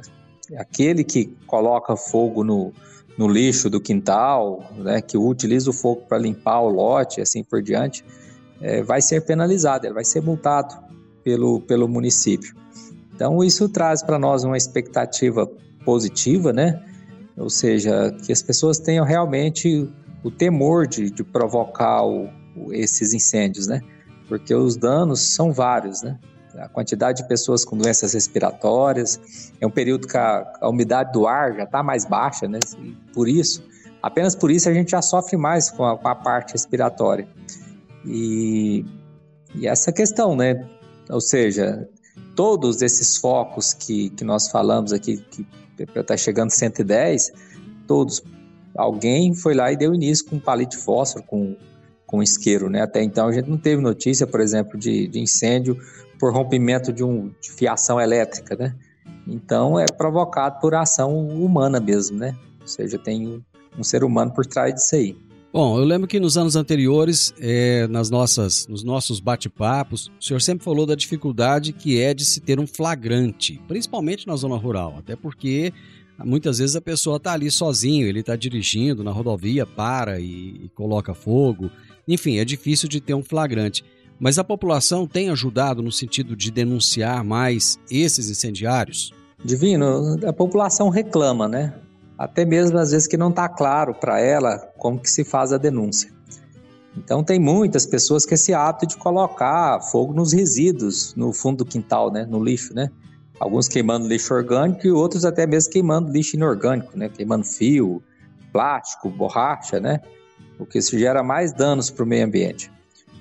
aquele 0.56 1.04
que 1.04 1.26
coloca 1.46 1.94
fogo 1.96 2.42
no, 2.42 2.72
no 3.18 3.28
lixo 3.28 3.68
do 3.68 3.80
quintal, 3.80 4.64
né, 4.78 5.00
que 5.00 5.18
utiliza 5.18 5.70
o 5.70 5.72
fogo 5.72 6.02
para 6.08 6.18
limpar 6.18 6.60
o 6.60 6.68
lote, 6.68 7.20
assim 7.20 7.44
por 7.44 7.62
diante, 7.62 8.04
é, 8.60 8.82
vai 8.82 9.02
ser 9.02 9.26
penalizado, 9.26 9.86
ele 9.86 9.94
vai 9.94 10.04
ser 10.04 10.22
multado 10.22 10.74
pelo, 11.22 11.60
pelo 11.60 11.88
município. 11.88 12.54
Então, 13.14 13.42
isso 13.42 13.68
traz 13.68 14.02
para 14.02 14.18
nós 14.18 14.44
uma 14.44 14.56
expectativa 14.56 15.46
positiva, 15.84 16.52
né? 16.52 16.82
Ou 17.36 17.50
seja, 17.50 18.12
que 18.24 18.32
as 18.32 18.42
pessoas 18.42 18.78
tenham 18.78 19.04
realmente 19.04 19.88
o 20.24 20.30
temor 20.30 20.86
de, 20.86 21.10
de 21.10 21.22
provocar 21.22 22.04
o, 22.04 22.28
esses 22.72 23.12
incêndios, 23.12 23.66
né? 23.66 23.80
Porque 24.28 24.54
os 24.54 24.76
danos 24.76 25.20
são 25.20 25.52
vários, 25.52 26.02
né? 26.02 26.18
a 26.58 26.68
quantidade 26.68 27.22
de 27.22 27.28
pessoas 27.28 27.64
com 27.64 27.76
doenças 27.76 28.14
respiratórias, 28.14 29.52
é 29.60 29.66
um 29.66 29.70
período 29.70 30.06
que 30.06 30.16
a, 30.16 30.52
a 30.60 30.68
umidade 30.68 31.12
do 31.12 31.26
ar 31.26 31.54
já 31.54 31.64
está 31.64 31.82
mais 31.82 32.04
baixa, 32.04 32.48
né? 32.48 32.58
E 32.82 32.92
por 33.12 33.28
isso, 33.28 33.62
apenas 34.02 34.34
por 34.34 34.50
isso 34.50 34.68
a 34.68 34.74
gente 34.74 34.90
já 34.90 35.02
sofre 35.02 35.36
mais 35.36 35.70
com 35.70 35.84
a, 35.84 35.96
com 35.96 36.08
a 36.08 36.14
parte 36.14 36.52
respiratória. 36.52 37.28
E, 38.04 38.84
e, 39.54 39.66
essa 39.66 39.92
questão, 39.92 40.36
né? 40.36 40.66
Ou 41.10 41.20
seja, 41.20 41.88
todos 42.34 42.82
esses 42.82 43.16
focos 43.16 43.72
que, 43.74 44.10
que 44.10 44.24
nós 44.24 44.48
falamos 44.48 44.92
aqui, 44.92 45.18
que 45.18 45.46
está 45.84 46.16
chegando 46.16 46.50
110, 46.50 47.32
todos, 47.86 48.22
alguém 48.76 49.34
foi 49.34 49.54
lá 49.54 49.72
e 49.72 49.76
deu 49.76 49.94
início 49.94 50.24
com 50.26 50.36
um 50.36 50.40
palito 50.40 50.76
de 50.76 50.82
fósforo, 50.82 51.24
com, 51.24 51.56
com 52.06 52.22
isqueiro, 52.22 52.68
né? 52.68 52.82
Até 52.82 53.02
então 53.02 53.28
a 53.28 53.32
gente 53.32 53.48
não 53.48 53.58
teve 53.58 53.80
notícia, 53.82 54.26
por 54.26 54.40
exemplo, 54.40 54.78
de, 54.78 55.08
de 55.08 55.20
incêndio 55.20 55.78
por 56.18 56.32
rompimento 56.32 56.92
de, 56.92 57.04
um, 57.04 57.30
de 57.40 57.52
fiação 57.52 58.00
elétrica, 58.00 58.56
né? 58.56 58.74
Então 59.26 59.78
é 59.78 59.86
provocado 59.86 60.60
por 60.60 60.74
ação 60.74 61.26
humana 61.28 61.80
mesmo, 61.80 62.18
né? 62.18 62.36
Ou 62.60 62.66
seja, 62.66 62.98
tem 62.98 63.44
um 63.78 63.84
ser 63.84 64.04
humano 64.04 64.32
por 64.32 64.46
trás 64.46 64.74
disso 64.74 64.94
aí. 64.94 65.25
Bom, 65.52 65.78
eu 65.78 65.84
lembro 65.84 66.06
que 66.06 66.20
nos 66.20 66.36
anos 66.36 66.54
anteriores, 66.54 67.32
é, 67.40 67.86
nas 67.88 68.10
nossas, 68.10 68.66
nos 68.66 68.82
nossos 68.82 69.20
bate-papos, 69.20 70.10
o 70.20 70.24
senhor 70.24 70.40
sempre 70.40 70.64
falou 70.64 70.84
da 70.84 70.94
dificuldade 70.94 71.72
que 71.72 72.00
é 72.00 72.12
de 72.12 72.24
se 72.24 72.40
ter 72.40 72.60
um 72.60 72.66
flagrante, 72.66 73.60
principalmente 73.66 74.26
na 74.26 74.36
zona 74.36 74.56
rural, 74.56 74.96
até 74.98 75.16
porque 75.16 75.72
muitas 76.24 76.58
vezes 76.58 76.76
a 76.76 76.80
pessoa 76.80 77.16
está 77.16 77.32
ali 77.32 77.50
sozinho, 77.50 78.06
ele 78.06 78.20
está 78.20 78.36
dirigindo 78.36 79.02
na 79.02 79.10
rodovia, 79.10 79.64
para 79.64 80.20
e, 80.20 80.64
e 80.64 80.70
coloca 80.74 81.14
fogo. 81.14 81.70
Enfim, 82.06 82.38
é 82.38 82.44
difícil 82.44 82.88
de 82.88 83.00
ter 83.00 83.14
um 83.14 83.22
flagrante. 83.22 83.84
Mas 84.18 84.38
a 84.38 84.44
população 84.44 85.06
tem 85.06 85.28
ajudado 85.28 85.82
no 85.82 85.92
sentido 85.92 86.34
de 86.34 86.50
denunciar 86.50 87.22
mais 87.22 87.78
esses 87.90 88.30
incendiários? 88.30 89.12
Divino, 89.44 90.18
a 90.26 90.32
população 90.32 90.88
reclama, 90.88 91.46
né? 91.46 91.74
Até 92.18 92.44
mesmo 92.44 92.78
às 92.78 92.90
vezes 92.90 93.06
que 93.06 93.16
não 93.16 93.30
está 93.30 93.48
claro 93.48 93.94
para 93.94 94.20
ela 94.20 94.58
como 94.78 94.98
que 94.98 95.10
se 95.10 95.24
faz 95.24 95.52
a 95.52 95.58
denúncia. 95.58 96.10
Então 96.96 97.22
tem 97.22 97.38
muitas 97.38 97.84
pessoas 97.84 98.24
que 98.24 98.34
esse 98.34 98.54
hábito 98.54 98.86
de 98.86 98.96
colocar 98.96 99.80
fogo 99.82 100.14
nos 100.14 100.32
resíduos 100.32 101.14
no 101.14 101.32
fundo 101.32 101.58
do 101.58 101.66
quintal, 101.66 102.10
né, 102.10 102.24
no 102.24 102.42
lixo, 102.42 102.74
né? 102.74 102.90
Alguns 103.38 103.68
queimando 103.68 104.08
lixo 104.08 104.32
orgânico 104.32 104.86
e 104.86 104.90
outros 104.90 105.26
até 105.26 105.46
mesmo 105.46 105.72
queimando 105.72 106.10
lixo 106.10 106.36
inorgânico, 106.36 106.96
né? 106.96 107.10
Queimando 107.10 107.44
fio, 107.44 108.02
plástico, 108.50 109.10
borracha, 109.10 109.78
né? 109.78 110.00
O 110.58 110.64
que 110.64 110.78
isso 110.78 110.98
gera 110.98 111.22
mais 111.22 111.52
danos 111.52 111.90
para 111.90 112.02
o 112.02 112.06
meio 112.06 112.24
ambiente. 112.24 112.72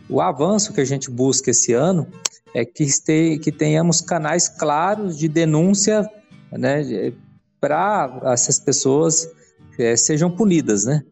O 0.10 0.22
avanço 0.22 0.72
que 0.72 0.80
a 0.80 0.86
gente 0.86 1.12
busca 1.12 1.52
esse 1.52 1.74
ano 1.74 2.08
é 2.54 2.64
que, 2.64 2.84
este, 2.84 3.38
que 3.40 3.52
tenhamos 3.52 4.00
canais 4.00 4.48
claros 4.48 5.18
de 5.18 5.28
denúncia 5.28 6.10
né, 6.50 7.12
para 7.66 8.22
essas 8.26 8.60
pessoas 8.60 9.28
é, 9.80 9.98
sejam 9.98 10.30
punidas, 10.30 10.86
né? 10.86 11.04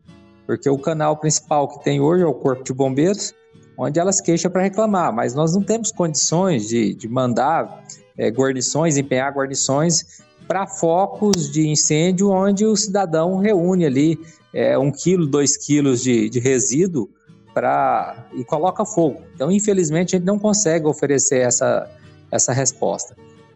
Porque 0.45 0.69
o 0.69 0.77
canal 0.77 1.17
principal 1.17 1.67
que 1.67 1.83
tem 1.83 1.99
hoje 1.99 2.23
é 2.23 2.27
o 2.27 2.33
Corpo 2.35 2.63
de 2.63 2.71
Bombeiros, 2.71 3.33
onde 3.75 3.99
elas 3.99 4.21
queixam 4.21 4.51
para 4.51 4.61
reclamar, 4.61 5.11
mas 5.11 5.33
nós 5.33 5.55
não 5.55 5.63
temos 5.63 5.91
condições 5.91 6.67
de, 6.67 6.93
de 6.93 7.07
mandar 7.07 7.83
é, 8.15 8.29
guarnições, 8.29 8.97
empenhar 8.97 9.33
guarnições 9.33 10.21
para 10.47 10.67
focos 10.67 11.51
de 11.51 11.67
incêndio 11.67 12.29
onde 12.29 12.67
o 12.67 12.75
cidadão 12.75 13.39
reúne 13.39 13.87
ali 13.87 14.19
é, 14.53 14.77
um 14.77 14.91
quilo, 14.91 15.25
dois 15.25 15.57
quilos 15.57 16.03
de, 16.03 16.29
de 16.29 16.39
resíduo 16.39 17.09
para 17.51 18.27
e 18.35 18.43
coloca 18.43 18.85
fogo. 18.85 19.23
Então, 19.33 19.51
infelizmente, 19.51 20.15
a 20.15 20.19
gente 20.19 20.27
não 20.27 20.37
consegue 20.37 20.85
oferecer 20.85 21.39
essa, 21.39 21.89
essa 22.29 22.53
resposta. 22.53 23.15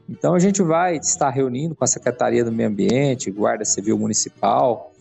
Então, 0.10 0.34
a 0.34 0.40
gente 0.40 0.62
vai 0.62 0.98
estar 0.98 1.30
reunindo 1.30 1.76
com 1.76 1.84
a 1.84 1.88
Secretaria 1.88 2.44
do 2.44 2.52
Meio 2.52 2.70
Ambiente, 2.70 3.30
Guarda 3.30 3.66
Civil 3.66 3.98
Municipal, 3.98 4.94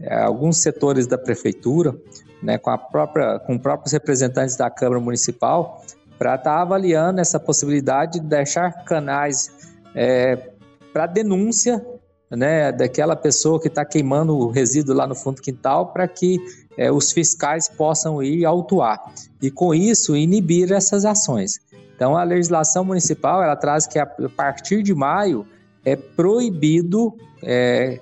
é, 0.00 0.22
alguns 0.22 0.58
setores 0.58 1.06
da 1.06 1.16
prefeitura, 1.16 1.94
né, 2.42 2.58
com, 2.58 2.70
a 2.70 2.78
própria, 2.78 3.38
com 3.38 3.58
próprios 3.58 3.92
representantes 3.92 4.56
da 4.56 4.70
Câmara 4.70 5.00
Municipal, 5.00 5.84
para 6.18 6.34
estar 6.34 6.56
tá 6.56 6.62
avaliando 6.62 7.20
essa 7.20 7.38
possibilidade 7.38 8.20
de 8.20 8.26
deixar 8.26 8.84
canais 8.84 9.50
é, 9.94 10.50
para 10.92 11.06
denúncia 11.06 11.84
né, 12.30 12.70
daquela 12.72 13.16
pessoa 13.16 13.60
que 13.60 13.68
está 13.68 13.84
queimando 13.84 14.36
o 14.36 14.50
resíduo 14.50 14.94
lá 14.94 15.06
no 15.06 15.14
fundo 15.14 15.36
do 15.36 15.42
quintal 15.42 15.92
para 15.92 16.06
que 16.06 16.38
é, 16.76 16.90
os 16.90 17.12
fiscais 17.12 17.68
possam 17.68 18.22
ir 18.22 18.44
autuar 18.44 19.12
e 19.42 19.50
com 19.50 19.74
isso 19.74 20.16
inibir 20.16 20.72
essas 20.72 21.04
ações. 21.04 21.60
Então 22.00 22.16
a 22.16 22.22
legislação 22.22 22.82
municipal 22.82 23.42
ela 23.42 23.54
traz 23.54 23.86
que 23.86 23.98
a 23.98 24.06
partir 24.34 24.82
de 24.82 24.94
maio 24.94 25.46
é 25.84 25.94
proibido 25.94 27.14
é, 27.42 28.00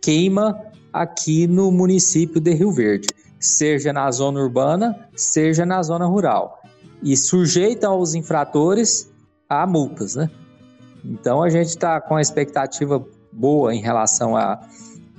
queima 0.00 0.56
aqui 0.92 1.48
no 1.48 1.72
município 1.72 2.40
de 2.40 2.52
Rio 2.52 2.70
Verde, 2.70 3.08
seja 3.40 3.92
na 3.92 4.08
zona 4.12 4.38
urbana, 4.38 4.96
seja 5.16 5.66
na 5.66 5.82
zona 5.82 6.06
rural, 6.06 6.62
e 7.02 7.16
sujeita 7.16 7.88
aos 7.88 8.14
infratores 8.14 9.10
a 9.48 9.66
multas, 9.66 10.14
né? 10.14 10.30
Então 11.04 11.42
a 11.42 11.50
gente 11.50 11.70
está 11.70 12.00
com 12.00 12.14
a 12.14 12.20
expectativa 12.20 13.04
boa 13.32 13.74
em 13.74 13.80
relação 13.80 14.36
a, 14.36 14.60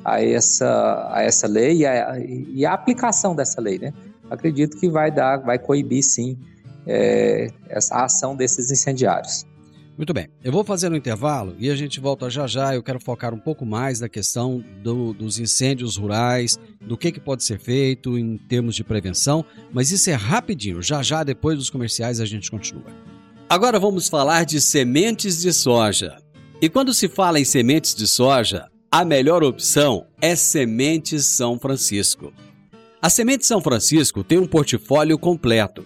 a 0.05 0.23
essa, 0.23 1.09
a 1.11 1.21
essa 1.21 1.47
lei 1.47 1.79
e 1.79 1.85
a, 1.85 2.17
e 2.17 2.65
a 2.65 2.71
aplicação 2.71 3.35
dessa 3.35 3.59
lei, 3.59 3.77
né? 3.77 3.93
Acredito 4.29 4.77
que 4.77 4.89
vai 4.89 5.11
dar, 5.11 5.35
vai 5.39 5.59
coibir 5.59 6.01
sim 6.01 6.39
é, 6.85 7.49
essa 7.69 8.03
ação 8.03 8.35
desses 8.35 8.71
incendiários. 8.71 9.45
Muito 9.97 10.13
bem, 10.13 10.29
eu 10.43 10.51
vou 10.51 10.63
fazer 10.63 10.91
um 10.91 10.95
intervalo 10.95 11.55
e 11.59 11.69
a 11.69 11.75
gente 11.75 11.99
volta 11.99 12.29
já 12.29 12.47
já. 12.47 12.73
Eu 12.73 12.81
quero 12.81 12.99
focar 12.99 13.33
um 13.33 13.39
pouco 13.39 13.65
mais 13.65 13.99
na 13.99 14.09
questão 14.09 14.63
do, 14.81 15.13
dos 15.13 15.37
incêndios 15.37 15.95
rurais, 15.97 16.57
do 16.81 16.97
que, 16.97 17.11
que 17.11 17.19
pode 17.19 17.43
ser 17.43 17.59
feito 17.59 18.17
em 18.17 18.37
termos 18.37 18.75
de 18.75 18.83
prevenção, 18.83 19.45
mas 19.71 19.91
isso 19.91 20.09
é 20.09 20.13
rapidinho. 20.13 20.81
Já 20.81 21.03
já, 21.03 21.23
depois 21.23 21.57
dos 21.57 21.69
comerciais, 21.69 22.19
a 22.19 22.25
gente 22.25 22.49
continua. 22.49 22.85
Agora 23.47 23.79
vamos 23.79 24.07
falar 24.07 24.45
de 24.45 24.61
sementes 24.61 25.41
de 25.41 25.53
soja. 25.53 26.17
E 26.61 26.69
quando 26.69 26.93
se 26.93 27.07
fala 27.09 27.39
em 27.39 27.45
sementes 27.45 27.93
de 27.93 28.07
soja, 28.07 28.69
a 28.89 29.05
melhor 29.05 29.43
opção 29.43 30.07
é 30.21 30.35
Sementes 30.35 31.25
São 31.25 31.59
Francisco. 31.59 32.33
A 33.01 33.09
Semente 33.09 33.45
São 33.45 33.61
Francisco 33.61 34.23
tem 34.23 34.37
um 34.37 34.47
portfólio 34.47 35.19
completo 35.19 35.85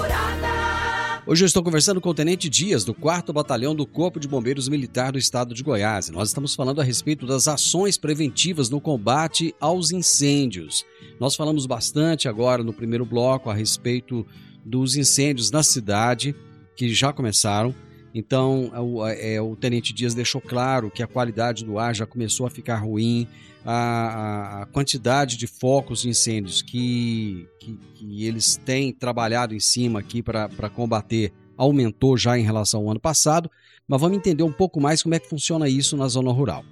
Hoje 1.31 1.45
eu 1.45 1.47
estou 1.47 1.63
conversando 1.63 2.01
com 2.01 2.09
o 2.09 2.13
Tenente 2.13 2.49
Dias, 2.49 2.83
do 2.83 2.93
4 2.93 3.31
Batalhão 3.31 3.73
do 3.73 3.87
Corpo 3.87 4.19
de 4.19 4.27
Bombeiros 4.27 4.67
Militar 4.67 5.13
do 5.13 5.17
Estado 5.17 5.53
de 5.53 5.63
Goiás. 5.63 6.09
Nós 6.09 6.27
estamos 6.27 6.53
falando 6.53 6.81
a 6.81 6.83
respeito 6.83 7.25
das 7.25 7.47
ações 7.47 7.97
preventivas 7.97 8.69
no 8.69 8.81
combate 8.81 9.55
aos 9.57 9.91
incêndios. 9.91 10.85
Nós 11.21 11.33
falamos 11.33 11.65
bastante 11.65 12.27
agora 12.27 12.65
no 12.65 12.73
primeiro 12.73 13.05
bloco 13.05 13.49
a 13.49 13.53
respeito 13.53 14.27
dos 14.65 14.97
incêndios 14.97 15.51
na 15.51 15.63
cidade, 15.63 16.35
que 16.75 16.93
já 16.93 17.13
começaram. 17.13 17.73
Então, 18.13 18.71
o, 18.75 19.07
é, 19.07 19.41
o 19.41 19.55
Tenente 19.55 19.93
Dias 19.93 20.13
deixou 20.13 20.41
claro 20.41 20.91
que 20.91 21.01
a 21.01 21.07
qualidade 21.07 21.63
do 21.63 21.79
ar 21.79 21.95
já 21.95 22.05
começou 22.05 22.45
a 22.45 22.49
ficar 22.49 22.77
ruim, 22.77 23.27
a, 23.65 24.61
a 24.61 24.65
quantidade 24.65 25.37
de 25.37 25.47
focos 25.47 26.01
de 26.01 26.09
incêndios 26.09 26.61
que, 26.61 27.47
que, 27.59 27.79
que 27.93 28.25
eles 28.25 28.57
têm 28.57 28.91
trabalhado 28.91 29.53
em 29.53 29.59
cima 29.59 29.99
aqui 29.99 30.21
para 30.21 30.69
combater 30.73 31.31
aumentou 31.55 32.17
já 32.17 32.37
em 32.37 32.43
relação 32.43 32.81
ao 32.81 32.91
ano 32.91 32.99
passado, 32.99 33.49
mas 33.87 34.01
vamos 34.01 34.17
entender 34.17 34.43
um 34.43 34.51
pouco 34.51 34.81
mais 34.81 35.03
como 35.03 35.13
é 35.13 35.19
que 35.19 35.29
funciona 35.29 35.69
isso 35.69 35.95
na 35.95 36.07
zona 36.07 36.31
rural. 36.31 36.65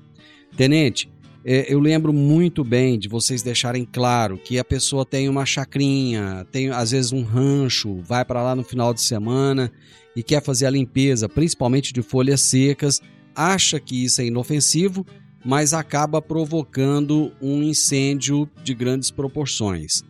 Tenente, 0.58 1.12
é, 1.46 1.72
eu 1.72 1.80
lembro 1.80 2.12
muito 2.12 2.64
bem 2.64 2.98
de 2.98 3.08
vocês 3.08 3.44
deixarem 3.44 3.86
claro 3.86 4.38
que 4.38 4.58
a 4.58 4.64
pessoa 4.64 5.06
tem 5.06 5.30
uma 5.30 5.46
chacrinha, 5.46 6.46
tem 6.52 6.70
às 6.70 6.92
vezes 6.92 7.12
um 7.14 7.24
rancho, 7.24 8.02
vai 8.02 8.26
para 8.26 8.42
lá 8.42 8.56
no 8.56 8.64
final 8.64 8.94
de 8.94 9.02
semana 9.02 9.72
e 10.20 10.24
quer 10.24 10.44
fazer 10.44 10.66
a 10.66 10.70
limpeza, 10.70 11.30
principalmente 11.30 11.94
de 11.94 12.02
folhas 12.02 12.42
secas, 12.42 13.02
acha 13.34 13.80
que 13.80 14.04
isso 14.04 14.20
é 14.20 14.26
inofensivo, 14.26 15.06
mas 15.46 15.74
acaba 15.74 16.22
provocando 16.22 17.32
um 17.42 17.64
incêndio 17.64 18.46
de 18.62 18.74
grandes 18.74 19.10
proporções. 19.10 20.04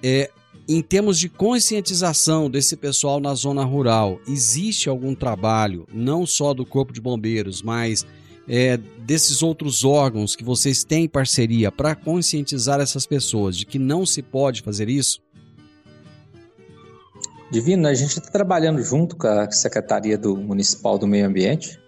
É, 0.00 0.30
em 0.68 0.80
termos 0.80 1.18
de 1.18 1.28
conscientização 1.28 2.48
desse 2.48 2.76
pessoal 2.76 3.18
na 3.18 3.34
zona 3.34 3.64
rural, 3.64 4.20
existe 4.28 4.88
algum 4.88 5.12
trabalho, 5.12 5.88
não 5.92 6.24
só 6.24 6.54
do 6.54 6.64
Corpo 6.64 6.92
de 6.92 7.00
Bombeiros, 7.00 7.62
mas 7.62 8.06
é, 8.46 8.76
desses 8.76 9.42
outros 9.42 9.82
órgãos 9.82 10.36
que 10.36 10.44
vocês 10.44 10.84
têm 10.84 11.08
parceria 11.08 11.72
para 11.72 11.96
conscientizar 11.96 12.80
essas 12.80 13.06
pessoas 13.06 13.56
de 13.56 13.66
que 13.66 13.76
não 13.76 14.06
se 14.06 14.22
pode 14.22 14.62
fazer 14.62 14.88
isso? 14.88 15.20
Divino, 17.52 17.86
a 17.86 17.92
gente 17.92 18.18
está 18.18 18.30
trabalhando 18.30 18.82
junto 18.82 19.14
com 19.14 19.26
a 19.26 19.50
Secretaria 19.50 20.16
do 20.16 20.34
Municipal 20.34 20.96
do 20.96 21.06
Meio 21.06 21.26
Ambiente, 21.26 21.78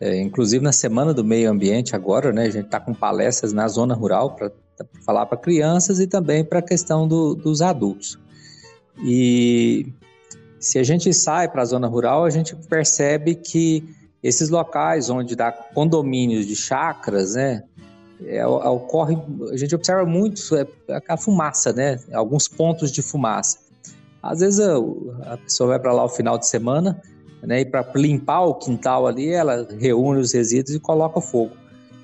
é, 0.00 0.18
inclusive 0.18 0.64
na 0.64 0.72
Semana 0.72 1.12
do 1.12 1.22
Meio 1.22 1.50
Ambiente 1.50 1.94
agora, 1.94 2.32
né, 2.32 2.44
a 2.44 2.50
gente 2.50 2.64
está 2.64 2.80
com 2.80 2.94
palestras 2.94 3.52
na 3.52 3.68
zona 3.68 3.94
rural 3.94 4.34
para 4.34 4.50
falar 5.04 5.26
para 5.26 5.36
crianças 5.36 6.00
e 6.00 6.06
também 6.06 6.42
para 6.42 6.60
a 6.60 6.62
questão 6.62 7.06
do, 7.06 7.34
dos 7.34 7.60
adultos. 7.60 8.18
E 9.04 9.92
se 10.58 10.78
a 10.78 10.82
gente 10.82 11.12
sai 11.12 11.50
para 11.50 11.60
a 11.60 11.66
zona 11.66 11.86
rural, 11.86 12.24
a 12.24 12.30
gente 12.30 12.56
percebe 12.56 13.34
que 13.34 13.86
esses 14.22 14.48
locais 14.48 15.10
onde 15.10 15.36
dá 15.36 15.52
condomínios 15.52 16.46
de 16.46 16.56
chacras, 16.56 17.34
né, 17.34 17.62
é, 18.24 18.46
ocorre, 18.46 19.18
a 19.52 19.56
gente 19.58 19.74
observa 19.74 20.06
muito 20.06 20.40
é, 20.56 20.66
a 21.06 21.16
fumaça, 21.18 21.74
né, 21.74 22.00
alguns 22.14 22.48
pontos 22.48 22.90
de 22.90 23.02
fumaça. 23.02 23.63
Às 24.24 24.40
vezes 24.40 24.60
a, 24.60 25.36
pessoa 25.36 25.70
vai 25.70 25.78
para 25.78 25.92
lá 25.92 26.04
o 26.04 26.08
final 26.08 26.38
de 26.38 26.46
semana, 26.46 26.98
né? 27.42 27.60
E 27.60 27.64
para 27.66 27.86
limpar 27.94 28.40
o 28.40 28.54
quintal 28.54 29.06
ali, 29.06 29.28
ela 29.28 29.68
reúne 29.78 30.20
os 30.20 30.32
resíduos 30.32 30.74
e 30.74 30.80
coloca 30.80 31.20
fogo. 31.20 31.52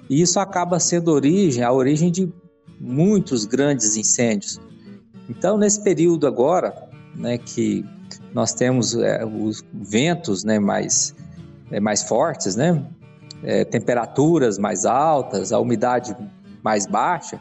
E 0.08 0.20
isso 0.20 0.38
acaba 0.38 0.78
sendo 0.78 1.10
origem, 1.12 1.64
a 1.64 1.72
origem 1.72 2.10
de 2.10 2.30
muitos 2.78 3.46
grandes 3.46 3.96
incêndios. 3.96 4.60
Então, 5.30 5.56
nesse 5.56 5.82
período 5.82 6.26
agora, 6.26 6.74
né, 7.16 7.38
que 7.38 7.84
nós 8.34 8.52
temos 8.52 8.94
é, 8.96 9.24
os 9.24 9.64
ventos, 9.72 10.44
né, 10.44 10.58
mais 10.58 11.14
é, 11.70 11.80
mais 11.80 12.02
fortes, 12.02 12.54
né, 12.54 12.84
é, 13.42 13.64
temperaturas 13.64 14.58
mais 14.58 14.84
altas, 14.84 15.52
a 15.52 15.58
umidade 15.58 16.14
mais 16.62 16.84
baixa. 16.84 17.40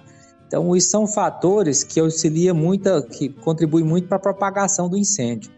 Então, 0.50 0.76
isso 0.76 0.90
são 0.90 1.06
fatores 1.06 1.84
que 1.84 2.00
auxiliam 2.00 2.56
muito, 2.56 3.04
que 3.04 3.30
contribuem 3.30 3.86
muito 3.86 4.08
para 4.08 4.18
a 4.18 4.20
propagação 4.20 4.90
do 4.90 4.98
incêndio. 4.98 5.52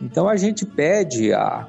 Então 0.00 0.28
a 0.28 0.36
gente 0.36 0.64
pede 0.64 1.32
à, 1.32 1.66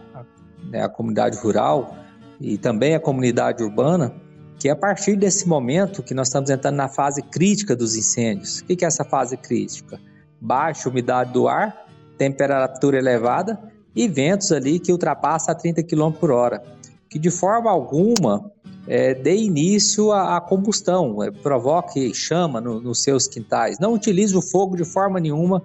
né, 0.69 0.87
comunidade 0.89 1.37
rural 1.37 1.95
e 2.39 2.57
também 2.57 2.95
à 2.95 2.99
comunidade 2.99 3.63
urbana 3.63 4.13
que 4.59 4.69
a 4.69 4.75
partir 4.75 5.15
desse 5.15 5.47
momento 5.47 6.03
que 6.03 6.13
nós 6.13 6.27
estamos 6.27 6.49
entrando 6.49 6.75
na 6.75 6.89
fase 6.89 7.21
crítica 7.21 7.75
dos 7.75 7.95
incêndios. 7.95 8.59
O 8.59 8.65
que 8.65 8.83
é 8.83 8.87
essa 8.87 9.03
fase 9.03 9.37
crítica? 9.37 9.99
Baixa 10.39 10.89
umidade 10.89 11.31
do 11.31 11.47
ar, 11.47 11.85
temperatura 12.17 12.97
elevada 12.97 13.57
e 13.95 14.07
ventos 14.07 14.51
ali 14.51 14.79
que 14.79 14.91
ultrapassam 14.91 15.53
a 15.53 15.55
30 15.55 15.83
km 15.83 16.11
por 16.11 16.31
hora, 16.31 16.61
que 17.09 17.17
de 17.17 17.31
forma 17.31 17.69
alguma 17.71 18.51
é, 18.87 19.13
dê 19.13 19.35
início 19.35 20.11
à, 20.11 20.37
à 20.37 20.41
combustão, 20.41 21.23
é, 21.23 21.31
provoque 21.31 22.13
chama 22.13 22.61
no, 22.61 22.79
nos 22.79 23.03
seus 23.03 23.27
quintais. 23.27 23.79
Não 23.79 23.93
utilize 23.93 24.35
o 24.35 24.41
fogo 24.41 24.75
de 24.75 24.85
forma 24.85 25.19
nenhuma 25.19 25.63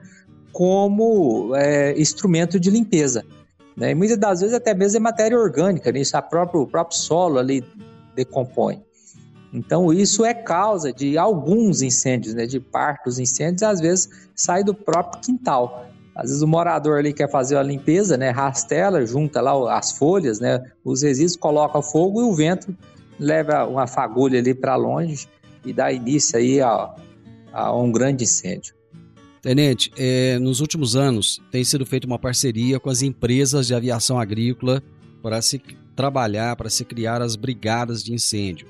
como 0.53 1.55
é, 1.55 1.99
instrumento 2.01 2.59
de 2.59 2.71
limpeza. 2.71 3.25
Né? 3.77 3.91
E 3.91 3.95
muitas 3.95 4.17
das 4.17 4.41
vezes 4.41 4.55
até 4.55 4.73
mesmo 4.73 4.99
é 4.99 5.01
matéria 5.01 5.39
orgânica, 5.39 5.91
né? 5.91 6.01
isso 6.01 6.17
a 6.17 6.23
próprio, 6.23 6.63
o 6.63 6.67
próprio 6.67 6.99
solo 6.99 7.39
ali 7.39 7.65
decompõe. 8.15 8.83
Então 9.53 9.93
isso 9.93 10.25
é 10.25 10.35
causa 10.35 10.93
de 10.93 11.19
alguns 11.19 11.83
incêndios, 11.83 12.35
né? 12.35 12.47
de 12.47 12.61
parte 12.61 13.05
dos 13.05 13.19
incêndios, 13.19 13.63
às 13.63 13.81
vezes 13.81 14.09
sai 14.35 14.63
do 14.63 14.75
próprio 14.75 15.21
quintal. 15.21 15.87
Às 16.15 16.31
vezes 16.31 16.43
o 16.43 16.47
morador 16.47 16.99
ali 16.99 17.13
quer 17.13 17.31
fazer 17.31 17.57
a 17.57 17.63
limpeza, 17.63 18.17
né? 18.17 18.31
Rastela, 18.31 19.05
junta 19.05 19.41
lá 19.41 19.77
as 19.77 19.93
folhas, 19.93 20.39
né? 20.39 20.63
Os 20.85 21.03
resíduos, 21.03 21.37
coloca 21.37 21.83
fogo 21.83 22.21
e 22.21 22.25
o 22.25 22.33
vento 22.33 22.75
leva 23.19 23.67
uma 23.67 23.87
fagulha 23.87 24.39
ali 24.39 24.55
para 24.55 24.77
longe 24.77 25.27
e 25.65 25.73
dá 25.73 25.93
início 25.93 26.39
aí 26.39 26.61
a, 26.61 26.95
a 27.53 27.77
um 27.77 27.91
grande 27.91 28.25
incêndio. 28.25 28.75
Tenente, 29.43 29.93
é, 29.99 30.39
nos 30.39 30.61
últimos 30.61 30.97
anos 30.97 31.43
tem 31.51 31.63
sido 31.65 31.85
feita 31.85 32.07
uma 32.07 32.19
parceria 32.19 32.81
com 32.81 32.89
as 32.89 33.03
empresas 33.03 33.67
de 33.67 33.75
aviação 33.75 34.19
agrícola 34.19 34.83
para 35.23 35.43
se 35.43 35.61
trabalhar, 35.95 36.57
para 36.57 36.71
se 36.71 36.85
criar 36.85 37.21
as 37.21 37.37
brigadas 37.37 38.03
de 38.03 38.13
incêndio. 38.13 38.67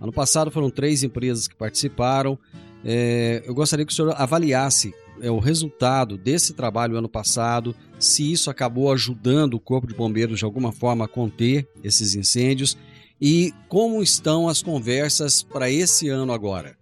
Ano 0.00 0.12
passado 0.12 0.50
foram 0.50 0.70
três 0.70 1.02
empresas 1.02 1.46
que 1.46 1.54
participaram. 1.54 2.38
É, 2.84 3.42
eu 3.46 3.54
gostaria 3.54 3.84
que 3.84 3.92
o 3.92 3.94
senhor 3.94 4.14
avaliasse 4.16 4.94
é, 5.20 5.30
o 5.30 5.38
resultado 5.38 6.16
desse 6.16 6.54
trabalho 6.54 6.96
ano 6.96 7.08
passado, 7.08 7.74
se 7.98 8.30
isso 8.30 8.50
acabou 8.50 8.92
ajudando 8.92 9.54
o 9.54 9.60
Corpo 9.60 9.86
de 9.86 9.94
Bombeiros 9.94 10.38
de 10.38 10.44
alguma 10.44 10.72
forma 10.72 11.04
a 11.04 11.08
conter 11.08 11.66
esses 11.82 12.14
incêndios 12.14 12.76
e 13.20 13.52
como 13.68 14.02
estão 14.02 14.48
as 14.48 14.62
conversas 14.62 15.42
para 15.42 15.70
esse 15.70 16.08
ano 16.08 16.32
agora. 16.32 16.76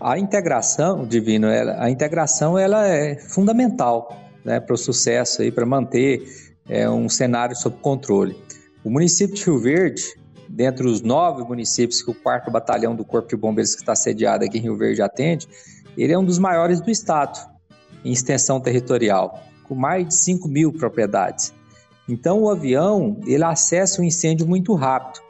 A 0.00 0.18
integração, 0.18 1.06
Divino, 1.06 1.46
ela, 1.46 1.82
a 1.82 1.90
integração 1.90 2.58
ela 2.58 2.86
é 2.86 3.16
fundamental 3.16 4.16
né, 4.44 4.58
para 4.58 4.74
o 4.74 4.78
sucesso 4.78 5.42
para 5.52 5.66
manter 5.66 6.22
é, 6.68 6.88
um 6.88 7.08
cenário 7.08 7.56
sob 7.56 7.76
controle. 7.78 8.36
O 8.82 8.90
município 8.90 9.34
de 9.34 9.44
Rio 9.44 9.58
Verde, 9.58 10.02
dentre 10.48 10.86
os 10.86 11.02
nove 11.02 11.42
municípios 11.44 12.02
que 12.02 12.10
o 12.10 12.14
4 12.14 12.50
Batalhão 12.50 12.94
do 12.94 13.04
Corpo 13.04 13.28
de 13.28 13.36
Bombeiros 13.36 13.74
que 13.74 13.82
está 13.82 13.94
sediado 13.94 14.44
aqui 14.44 14.58
em 14.58 14.62
Rio 14.62 14.76
Verde 14.76 15.02
atende, 15.02 15.46
ele 15.96 16.12
é 16.12 16.18
um 16.18 16.24
dos 16.24 16.38
maiores 16.38 16.80
do 16.80 16.90
estado 16.90 17.38
em 18.04 18.12
extensão 18.12 18.60
territorial, 18.60 19.42
com 19.64 19.74
mais 19.74 20.08
de 20.08 20.14
5 20.14 20.48
mil 20.48 20.72
propriedades. 20.72 21.52
Então, 22.08 22.42
o 22.42 22.50
avião 22.50 23.20
ele 23.26 23.44
acessa 23.44 24.00
o 24.00 24.04
incêndio 24.04 24.46
muito 24.46 24.74
rápido. 24.74 25.20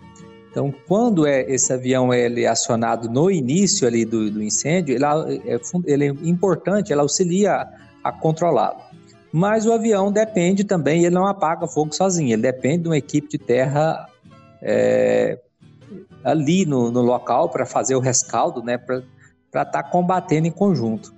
Então, 0.51 0.75
quando 0.89 1.27
é, 1.27 1.43
esse 1.43 1.73
avião 1.73 2.13
ele 2.13 2.43
é 2.43 2.49
acionado 2.49 3.09
no 3.09 3.31
início 3.31 3.87
ali 3.87 4.05
do, 4.05 4.31
do 4.31 4.43
incêndio, 4.43 4.95
ele 4.95 5.05
é, 5.05 5.61
ele 5.85 6.05
é 6.07 6.09
importante, 6.29 6.93
ele 6.93 7.01
auxilia 7.01 7.69
a 8.03 8.13
controlá-lo. 8.13 8.81
Mas 9.33 9.65
o 9.65 9.73
avião 9.73 10.11
depende 10.11 10.65
também, 10.65 11.05
ele 11.05 11.15
não 11.15 11.27
apaga 11.27 11.69
fogo 11.69 11.95
sozinho, 11.95 12.33
ele 12.33 12.43
depende 12.43 12.83
de 12.83 12.89
uma 12.89 12.99
equipe 12.99 13.29
de 13.29 13.39
terra 13.39 14.09
é, 14.61 15.39
ali 16.25 16.67
no, 16.67 16.91
no 16.91 17.01
local 17.01 17.49
para 17.49 17.65
fazer 17.65 17.95
o 17.95 18.01
rescaldo, 18.01 18.63
né, 18.63 18.77
para 18.77 19.03
estar 19.47 19.65
tá 19.67 19.83
combatendo 19.83 20.49
em 20.49 20.51
conjunto. 20.51 21.15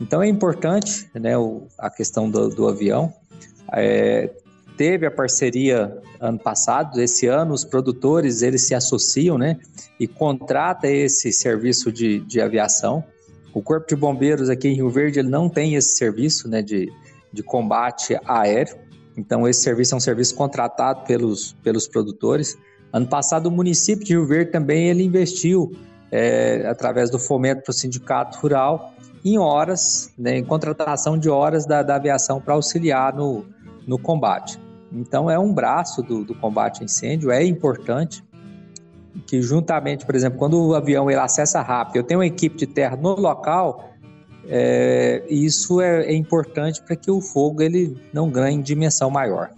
Então 0.00 0.22
é 0.22 0.28
importante 0.28 1.08
né, 1.14 1.36
o, 1.36 1.66
a 1.78 1.90
questão 1.90 2.30
do, 2.30 2.48
do 2.48 2.68
avião. 2.68 3.12
É, 3.72 4.30
teve 4.76 5.06
a 5.06 5.10
parceria 5.10 5.96
ano 6.20 6.38
passado, 6.38 7.00
esse 7.00 7.26
ano 7.26 7.54
os 7.54 7.64
produtores 7.64 8.42
eles 8.42 8.62
se 8.62 8.74
associam 8.74 9.38
né, 9.38 9.58
e 9.98 10.06
contrata 10.06 10.88
esse 10.88 11.32
serviço 11.32 11.92
de, 11.92 12.20
de 12.20 12.40
aviação. 12.40 13.04
O 13.52 13.62
Corpo 13.62 13.86
de 13.86 13.96
Bombeiros 13.96 14.50
aqui 14.50 14.68
em 14.68 14.74
Rio 14.74 14.90
Verde 14.90 15.20
ele 15.20 15.28
não 15.28 15.48
tem 15.48 15.74
esse 15.74 15.96
serviço 15.96 16.48
né, 16.48 16.60
de, 16.60 16.92
de 17.32 17.42
combate 17.42 18.18
aéreo, 18.26 18.76
então 19.16 19.46
esse 19.46 19.60
serviço 19.60 19.94
é 19.94 19.96
um 19.96 20.00
serviço 20.00 20.34
contratado 20.34 21.04
pelos, 21.04 21.52
pelos 21.62 21.86
produtores. 21.86 22.56
Ano 22.92 23.06
passado 23.06 23.46
o 23.46 23.50
município 23.50 24.04
de 24.04 24.12
Rio 24.14 24.26
Verde 24.26 24.50
também 24.50 24.88
ele 24.88 25.04
investiu 25.04 25.72
é, 26.10 26.66
através 26.66 27.10
do 27.10 27.18
fomento 27.18 27.62
para 27.62 27.70
o 27.70 27.74
sindicato 27.74 28.38
rural 28.38 28.92
em 29.24 29.38
horas, 29.38 30.12
né, 30.18 30.38
em 30.38 30.44
contratação 30.44 31.18
de 31.18 31.30
horas 31.30 31.64
da, 31.64 31.82
da 31.82 31.96
aviação 31.96 32.40
para 32.40 32.54
auxiliar 32.54 33.14
no, 33.14 33.46
no 33.86 33.98
combate. 33.98 34.60
Então, 34.92 35.30
é 35.30 35.38
um 35.38 35.52
braço 35.52 36.02
do, 36.02 36.24
do 36.24 36.34
combate 36.34 36.82
a 36.82 36.84
incêndio, 36.84 37.30
é 37.30 37.44
importante 37.44 38.22
que 39.26 39.40
juntamente, 39.40 40.04
por 40.04 40.14
exemplo, 40.14 40.38
quando 40.38 40.60
o 40.60 40.74
avião 40.74 41.10
ele 41.10 41.20
acessa 41.20 41.62
rápido, 41.62 41.96
eu 41.96 42.02
tenho 42.02 42.20
uma 42.20 42.26
equipe 42.26 42.56
de 42.56 42.66
terra 42.66 42.96
no 42.96 43.14
local, 43.14 43.90
é, 44.46 45.24
isso 45.28 45.80
é, 45.80 46.04
é 46.04 46.14
importante 46.14 46.82
para 46.82 46.94
que 46.94 47.10
o 47.10 47.20
fogo 47.20 47.62
ele 47.62 47.96
não 48.12 48.28
ganhe 48.28 48.62
dimensão 48.62 49.10
maior. 49.10 49.50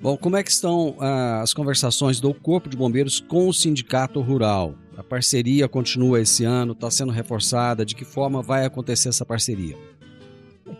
Bom, 0.00 0.16
como 0.16 0.36
é 0.36 0.42
que 0.42 0.50
estão 0.50 0.94
ah, 1.00 1.40
as 1.42 1.54
conversações 1.54 2.20
do 2.20 2.34
Corpo 2.34 2.68
de 2.68 2.76
Bombeiros 2.76 3.20
com 3.20 3.48
o 3.48 3.54
Sindicato 3.54 4.20
Rural? 4.20 4.74
A 4.96 5.02
parceria 5.02 5.68
continua 5.68 6.20
esse 6.20 6.44
ano, 6.44 6.72
está 6.72 6.90
sendo 6.90 7.12
reforçada. 7.12 7.84
De 7.84 7.94
que 7.94 8.04
forma 8.04 8.40
vai 8.40 8.64
acontecer 8.64 9.10
essa 9.10 9.24
parceria? 9.24 9.76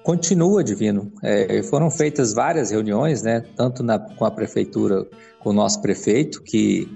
Continua, 0.03 0.65
Divino. 0.65 1.13
É, 1.23 1.63
foram 1.63 1.91
feitas 1.91 2.33
várias 2.33 2.71
reuniões, 2.71 3.23
né, 3.23 3.45
tanto 3.57 3.83
na, 3.83 3.99
com 3.99 4.25
a 4.25 4.31
prefeitura, 4.31 5.07
com 5.41 5.51
o 5.51 5.53
nosso 5.53 5.81
prefeito, 5.83 6.43
que 6.43 6.89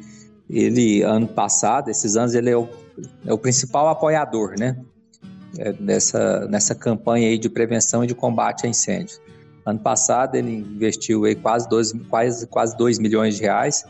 ele, 0.49 1.03
ano 1.03 1.29
passado, 1.29 1.91
esses 1.91 2.17
anos, 2.17 2.35
ele 2.35 2.51
é 2.51 2.57
o, 2.57 2.69
é 3.27 3.33
o 3.33 3.39
principal 3.39 3.89
apoiador, 3.89 4.55
né, 4.59 4.77
é, 5.59 5.73
nessa, 6.49 6.75
campanha 6.75 7.29
aí 7.29 7.39
de 7.39 7.49
prevenção 7.49 8.03
e 8.03 8.07
de 8.07 8.15
combate 8.15 8.67
a 8.67 8.69
incêndios. 8.69 9.21
Ano 9.67 9.81
passado, 9.81 10.37
ele 10.37 10.53
investiu 10.53 11.25
aí 11.25 11.35
quase 11.35 11.69
2 11.69 11.93
quase, 12.09 12.47
quase 12.47 12.77
dois 12.77 12.99
milhões 12.99 13.37
de 13.37 13.43
reais, 13.43 13.85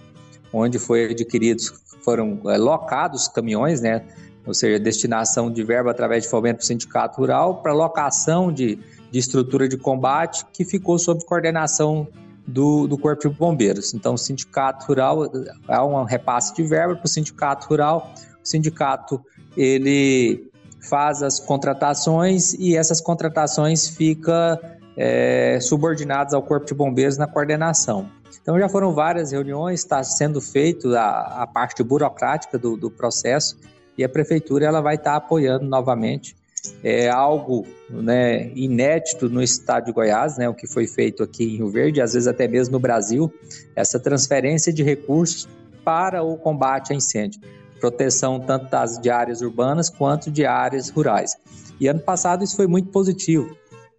onde 0.53 0.79
foi 0.79 1.11
adquiridos 1.11 1.73
foram 2.03 2.41
é, 2.47 2.57
locados 2.57 3.29
caminhões, 3.29 3.81
né? 3.81 4.05
ou 4.47 4.55
seja, 4.55 4.79
destinação 4.79 5.51
de 5.51 5.63
verba 5.63 5.91
através 5.91 6.25
de 6.25 6.29
fomento 6.29 6.59
do 6.59 6.65
sindicato 6.65 7.19
rural 7.19 7.63
para 7.63 7.73
locação 7.73 8.53
de, 8.53 8.79
de 9.11 9.19
estrutura 9.19 9.69
de 9.69 9.77
combate 9.77 10.45
que 10.53 10.65
ficou 10.65 10.99
sob 10.99 11.25
coordenação 11.25 12.09
do, 12.47 12.87
do 12.87 12.99
Corpo 12.99 13.29
de 13.29 13.35
Bombeiros. 13.35 13.95
Então, 13.95 14.15
o 14.15 14.19
sindicato 14.19 14.87
rural 14.87 15.31
há 15.69 15.85
um 15.85 16.05
repasse 16.05 16.55
de 16.55 16.63
verba 16.63 16.97
para 16.97 17.05
o 17.05 17.09
sindicato 17.09 17.69
rural. 17.69 18.13
O 18.43 18.49
sindicato 18.49 19.21
ele 19.57 20.51
faz 20.81 21.23
as 21.23 21.39
contratações 21.39 22.55
e 22.55 22.77
essas 22.77 23.01
contratações 23.01 23.89
ficam 23.89 24.59
é, 24.97 25.59
subordinadas 25.61 26.33
ao 26.33 26.43
Corpo 26.43 26.67
de 26.67 26.75
Bombeiros 26.75 27.19
na 27.19 27.27
coordenação. 27.27 28.09
Então 28.42 28.59
já 28.59 28.68
foram 28.68 28.92
várias 28.92 29.33
reuniões, 29.33 29.81
está 29.81 30.03
sendo 30.03 30.40
feito 30.40 30.94
a, 30.96 31.42
a 31.42 31.46
parte 31.46 31.83
burocrática 31.83 32.59
do, 32.59 32.76
do, 32.76 32.90
processo 32.90 33.57
e 33.96 34.05
a 34.05 34.09
prefeitura 34.09 34.66
ela 34.66 34.81
vai 34.81 34.94
estar 34.94 35.12
tá 35.12 35.16
apoiando 35.16 35.66
novamente. 35.66 36.35
É 36.83 37.09
algo 37.09 37.66
né, 37.88 38.50
inédito 38.55 39.29
no 39.31 39.42
estado 39.42 39.87
de 39.87 39.92
Goiás, 39.92 40.37
né, 40.37 40.48
o 40.48 40.55
que 40.55 40.66
foi 40.66 40.87
feito 40.87 41.22
aqui 41.22 41.44
em 41.44 41.57
Rio 41.57 41.70
Verde, 41.70 42.03
às 42.03 42.12
vezes 42.12 42.29
até 42.29 42.46
mesmo 42.46 42.72
no 42.72 42.79
Brasil, 42.79 43.33
essa 43.74 43.98
transferência 43.98 44.72
de 44.72 44.83
recursos 44.83 45.48
para 45.85 46.22
o 46.22 46.37
combate 46.37 46.92
a 46.92 46.96
incêndio, 46.96 47.40
proteção 47.79 48.38
tanto 48.40 48.70
das 48.70 48.98
de 48.98 49.09
áreas 49.09 49.40
urbanas 49.40 49.88
quanto 49.88 50.31
de 50.31 50.44
áreas 50.44 50.90
rurais. 50.90 51.35
E 51.79 51.88
ano 51.88 52.00
passado 52.00 52.44
isso 52.44 52.57
foi 52.57 52.66
muito 52.66 52.90
positivo. 52.90 53.57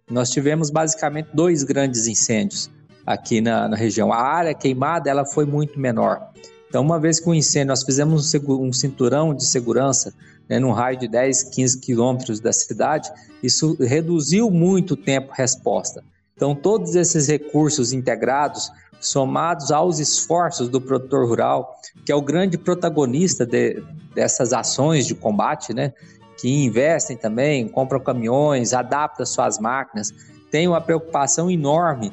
Nós 0.08 0.30
tivemos 0.30 0.70
basicamente 0.70 1.30
dois 1.34 1.64
grandes 1.64 2.06
incêndios 2.06 2.70
aqui 3.06 3.40
na, 3.40 3.68
na 3.68 3.76
região. 3.76 4.12
A 4.12 4.20
área 4.20 4.54
queimada 4.54 5.10
ela 5.10 5.24
foi 5.24 5.44
muito 5.44 5.78
menor. 5.78 6.30
Então, 6.68 6.82
uma 6.82 6.98
vez 6.98 7.20
que 7.20 7.28
o 7.28 7.34
incêndio, 7.34 7.68
nós 7.68 7.82
fizemos 7.82 8.32
um, 8.48 8.72
cinturão 8.72 9.34
de 9.34 9.44
segurança 9.44 10.14
né, 10.48 10.58
num 10.58 10.72
raio 10.72 10.98
de 10.98 11.06
10, 11.06 11.42
15 11.44 11.80
quilômetros 11.80 12.40
da 12.40 12.52
cidade, 12.52 13.10
isso 13.42 13.76
reduziu 13.78 14.50
muito 14.50 14.94
o 14.94 14.96
tempo 14.96 15.32
resposta. 15.34 16.02
Então, 16.34 16.54
todos 16.54 16.94
esses 16.96 17.28
recursos 17.28 17.92
integrados, 17.92 18.70
somados 18.98 19.70
aos 19.70 19.98
esforços 19.98 20.68
do 20.68 20.80
produtor 20.80 21.28
rural, 21.28 21.76
que 22.06 22.10
é 22.10 22.14
o 22.14 22.22
grande 22.22 22.56
protagonista 22.56 23.44
de, 23.44 23.82
dessas 24.14 24.52
ações 24.52 25.06
de 25.06 25.14
combate, 25.14 25.74
né, 25.74 25.92
que 26.38 26.48
investem 26.48 27.16
também, 27.16 27.68
compram 27.68 28.00
caminhões, 28.00 28.72
adaptam 28.72 29.26
suas 29.26 29.58
máquinas, 29.58 30.10
tem 30.50 30.66
uma 30.66 30.80
preocupação 30.80 31.50
enorme 31.50 32.12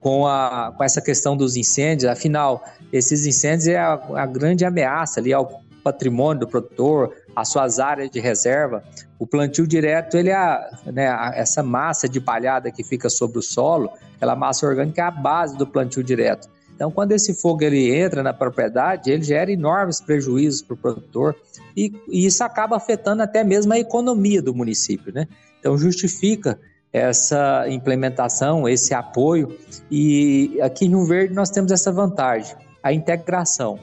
com, 0.00 0.26
a, 0.26 0.72
com 0.76 0.84
essa 0.84 1.00
questão 1.00 1.36
dos 1.36 1.56
incêndios. 1.56 2.10
Afinal, 2.10 2.62
esses 2.92 3.26
incêndios 3.26 3.68
é 3.68 3.78
a, 3.78 3.94
a 4.14 4.26
grande 4.26 4.64
ameaça 4.64 5.20
ali 5.20 5.32
ao 5.32 5.62
patrimônio 5.82 6.40
do 6.40 6.48
produtor, 6.48 7.14
às 7.34 7.48
suas 7.48 7.78
áreas 7.78 8.10
de 8.10 8.20
reserva. 8.20 8.82
O 9.18 9.26
plantio 9.26 9.66
direto, 9.66 10.16
ele 10.16 10.30
é 10.30 10.70
né, 10.86 11.32
essa 11.34 11.62
massa 11.62 12.08
de 12.08 12.20
palhada 12.20 12.70
que 12.70 12.84
fica 12.84 13.08
sobre 13.08 13.38
o 13.38 13.42
solo, 13.42 13.90
aquela 14.16 14.36
massa 14.36 14.66
orgânica 14.66 15.02
é 15.02 15.04
a 15.04 15.10
base 15.10 15.56
do 15.56 15.66
plantio 15.66 16.02
direto. 16.02 16.48
Então, 16.74 16.92
quando 16.92 17.10
esse 17.10 17.34
fogo 17.34 17.64
ele 17.64 17.92
entra 17.92 18.22
na 18.22 18.32
propriedade, 18.32 19.10
ele 19.10 19.22
gera 19.22 19.50
enormes 19.50 20.00
prejuízos 20.00 20.62
para 20.62 20.74
o 20.74 20.76
produtor 20.76 21.34
e, 21.76 21.92
e, 22.08 22.24
isso 22.24 22.44
acaba 22.44 22.76
afetando 22.76 23.20
até 23.20 23.42
mesmo 23.42 23.72
a 23.72 23.78
economia 23.78 24.40
do 24.40 24.54
município, 24.54 25.12
né? 25.12 25.26
Então, 25.58 25.76
justifica 25.76 26.56
essa 26.92 27.66
implementação, 27.68 28.68
esse 28.68 28.94
apoio. 28.94 29.56
E 29.90 30.58
aqui 30.62 30.86
em 30.86 30.88
Rio 30.90 31.04
Verde 31.04 31.34
nós 31.34 31.50
temos 31.50 31.70
essa 31.72 31.92
vantagem, 31.92 32.56
a 32.82 32.92
integração. 32.92 33.78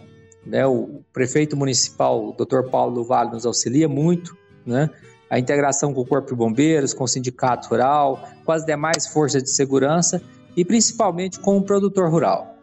Né? 0.45 0.65
O 0.65 1.01
prefeito 1.11 1.57
municipal, 1.57 2.29
o 2.29 2.33
Dr. 2.33 2.69
Paulo 2.69 3.03
Vale, 3.03 3.31
nos 3.31 3.45
auxilia 3.45 3.87
muito, 3.87 4.37
né? 4.65 4.89
a 5.29 5.39
integração 5.39 5.93
com 5.93 6.01
o 6.01 6.05
Corpo 6.05 6.29
de 6.29 6.35
Bombeiros, 6.35 6.93
com 6.93 7.03
o 7.03 7.07
Sindicato 7.07 7.69
Rural, 7.69 8.29
com 8.45 8.51
as 8.51 8.63
demais 8.63 9.07
forças 9.07 9.41
de 9.41 9.49
segurança 9.49 10.21
e 10.55 10.63
principalmente 10.63 11.39
com 11.39 11.57
o 11.57 11.63
produtor 11.63 12.09
rural. 12.09 12.54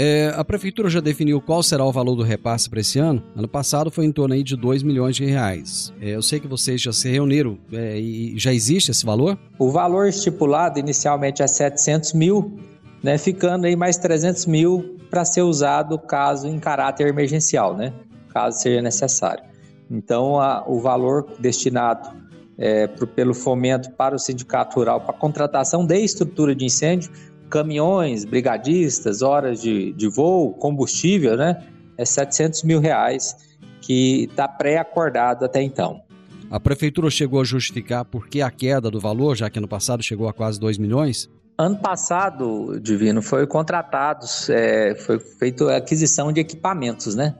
É, 0.00 0.32
a 0.36 0.44
prefeitura 0.44 0.88
já 0.88 1.00
definiu 1.00 1.40
qual 1.40 1.60
será 1.60 1.84
o 1.84 1.90
valor 1.90 2.14
do 2.14 2.22
repasse 2.22 2.70
para 2.70 2.78
esse 2.78 3.00
ano. 3.00 3.20
Ano 3.34 3.48
passado 3.48 3.90
foi 3.90 4.04
em 4.04 4.12
torno 4.12 4.32
aí 4.32 4.44
de 4.44 4.54
2 4.54 4.84
milhões 4.84 5.16
de 5.16 5.24
reais. 5.24 5.92
É, 6.00 6.10
eu 6.10 6.22
sei 6.22 6.38
que 6.38 6.46
vocês 6.46 6.80
já 6.80 6.92
se 6.92 7.10
reuniram 7.10 7.58
é, 7.72 7.98
e 7.98 8.38
já 8.38 8.54
existe 8.54 8.92
esse 8.92 9.04
valor? 9.04 9.36
O 9.58 9.72
valor 9.72 10.06
estipulado 10.06 10.78
inicialmente 10.78 11.42
é 11.42 11.48
700 11.48 12.12
mil, 12.12 12.60
né, 13.02 13.18
ficando 13.18 13.66
aí 13.66 13.74
mais 13.74 13.96
300 13.96 14.46
mil 14.46 14.96
para 15.10 15.24
ser 15.24 15.42
usado 15.42 15.98
caso 15.98 16.46
em 16.46 16.60
caráter 16.60 17.08
emergencial, 17.08 17.76
né, 17.76 17.92
caso 18.32 18.60
seja 18.60 18.80
necessário. 18.80 19.42
Então, 19.90 20.38
a, 20.38 20.62
o 20.68 20.78
valor 20.78 21.26
destinado 21.40 22.08
é, 22.56 22.86
pro, 22.86 23.04
pelo 23.04 23.34
fomento 23.34 23.90
para 23.92 24.14
o 24.14 24.18
sindicato 24.18 24.76
rural 24.76 25.00
para 25.00 25.12
contratação 25.12 25.84
de 25.84 25.98
estrutura 25.98 26.54
de 26.54 26.64
incêndio 26.66 27.10
caminhões, 27.48 28.24
brigadistas, 28.24 29.22
horas 29.22 29.60
de, 29.60 29.92
de 29.92 30.08
voo, 30.08 30.52
combustível, 30.54 31.36
né? 31.36 31.66
É 31.96 32.04
700 32.04 32.62
mil 32.62 32.80
reais 32.80 33.36
que 33.80 34.24
está 34.24 34.46
pré-acordado 34.46 35.44
até 35.44 35.62
então. 35.62 36.02
A 36.50 36.58
prefeitura 36.58 37.10
chegou 37.10 37.40
a 37.40 37.44
justificar 37.44 38.04
por 38.04 38.28
que 38.28 38.40
a 38.40 38.50
queda 38.50 38.90
do 38.90 39.00
valor, 39.00 39.36
já 39.36 39.50
que 39.50 39.58
ano 39.58 39.68
passado 39.68 40.02
chegou 40.02 40.28
a 40.28 40.32
quase 40.32 40.58
2 40.58 40.78
milhões? 40.78 41.28
Ano 41.58 41.76
passado, 41.76 42.78
Divino, 42.80 43.20
foi 43.20 43.46
contratados, 43.46 44.48
é, 44.48 44.94
foi 44.94 45.18
feita 45.18 45.72
a 45.72 45.76
aquisição 45.78 46.32
de 46.32 46.40
equipamentos, 46.40 47.14
né? 47.14 47.34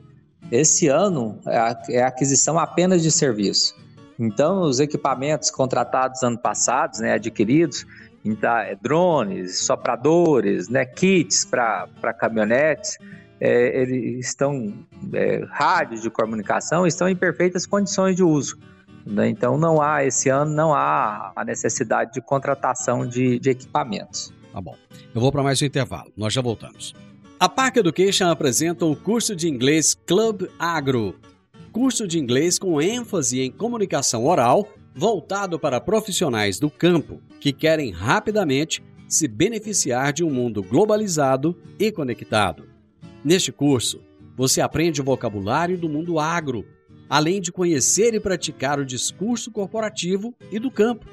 Esse 0.51 0.89
ano 0.89 1.39
é, 1.47 1.97
é 1.99 2.03
a 2.03 2.09
aquisição 2.09 2.59
apenas 2.59 3.03
de 3.03 3.11
serviço. 3.11 3.75
Então, 4.19 4.63
os 4.63 4.81
equipamentos 4.81 5.51
contratados 5.51 6.23
ano 6.23 6.39
passado, 6.39 6.99
né, 6.99 7.13
adquiridos, 7.13 7.87
então, 8.25 8.57
é, 8.57 8.75
drones, 8.75 9.61
sopradores, 9.61 10.69
né, 10.69 10.85
kits 10.85 11.45
para 11.45 12.13
caminhonetes, 12.19 12.99
é, 13.41 13.83
eles 13.83 14.27
estão 14.27 14.75
é, 15.13 15.45
rádios 15.51 16.03
de 16.03 16.11
comunicação 16.11 16.87
estão 16.87 17.09
em 17.09 17.15
perfeitas 17.15 17.67
condições 17.67 18.17
de 18.17 18.23
uso. 18.23 18.59
Né? 19.07 19.29
Então 19.29 19.57
não 19.57 19.81
há 19.81 20.05
esse 20.05 20.29
ano 20.29 20.53
não 20.53 20.75
há 20.75 21.33
a 21.35 21.45
necessidade 21.45 22.13
de 22.13 22.21
contratação 22.21 23.07
de, 23.07 23.39
de 23.39 23.51
equipamentos. 23.51 24.33
Tá 24.53 24.61
bom. 24.61 24.77
Eu 25.15 25.21
vou 25.21 25.31
para 25.31 25.43
mais 25.43 25.63
um 25.63 25.65
intervalo. 25.65 26.11
Nós 26.17 26.33
já 26.33 26.43
voltamos. 26.43 26.95
A 27.39 27.49
Park 27.49 27.77
Education 27.77 28.29
apresenta 28.29 28.85
o 28.85 28.97
curso 28.97 29.37
de 29.37 29.49
inglês 29.49 29.95
Club 29.95 30.49
Agro, 30.59 31.15
curso 31.71 32.09
de 32.09 32.19
inglês 32.19 32.59
com 32.59 32.83
ênfase 32.83 33.41
em 33.41 33.53
comunicação 33.53 34.27
oral 34.27 34.69
voltado 34.99 35.61
para 35.61 35.81
profissionais 35.81 36.59
do 36.59 36.69
campo 36.69 37.23
que 37.39 37.53
querem 37.53 37.93
rapidamente 37.93 38.83
se 39.09 39.29
beneficiar 39.29 40.13
de 40.13 40.25
um 40.25 40.31
mundo 40.31 40.61
globalizado 40.61 41.57
e 41.79 41.93
conectado. 41.93 42.65
Neste 43.25 43.53
curso, 43.53 44.01
você 44.37 44.61
aprende 44.61 45.01
o 45.01 45.05
vocabulário 45.05 45.79
do 45.79 45.89
mundo 45.89 46.19
agro, 46.19 46.67
além 47.09 47.41
de 47.41 47.53
conhecer 47.53 48.13
e 48.13 48.19
praticar 48.19 48.81
o 48.81 48.85
discurso 48.85 49.53
corporativo 49.53 50.35
e 50.51 50.59
do 50.59 50.69
campo. 50.69 51.07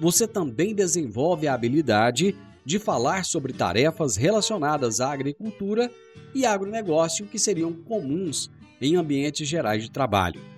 Você 0.00 0.26
também 0.26 0.74
desenvolve 0.74 1.46
a 1.46 1.54
habilidade 1.54 2.34
de 2.64 2.80
falar 2.80 3.24
sobre 3.24 3.52
tarefas 3.52 4.16
relacionadas 4.16 5.00
à 5.00 5.12
agricultura 5.12 5.88
e 6.34 6.44
agronegócio 6.44 7.24
que 7.26 7.38
seriam 7.38 7.72
comuns 7.72 8.50
em 8.80 8.96
ambientes 8.96 9.46
gerais 9.46 9.84
de 9.84 9.92
trabalho. 9.92 10.57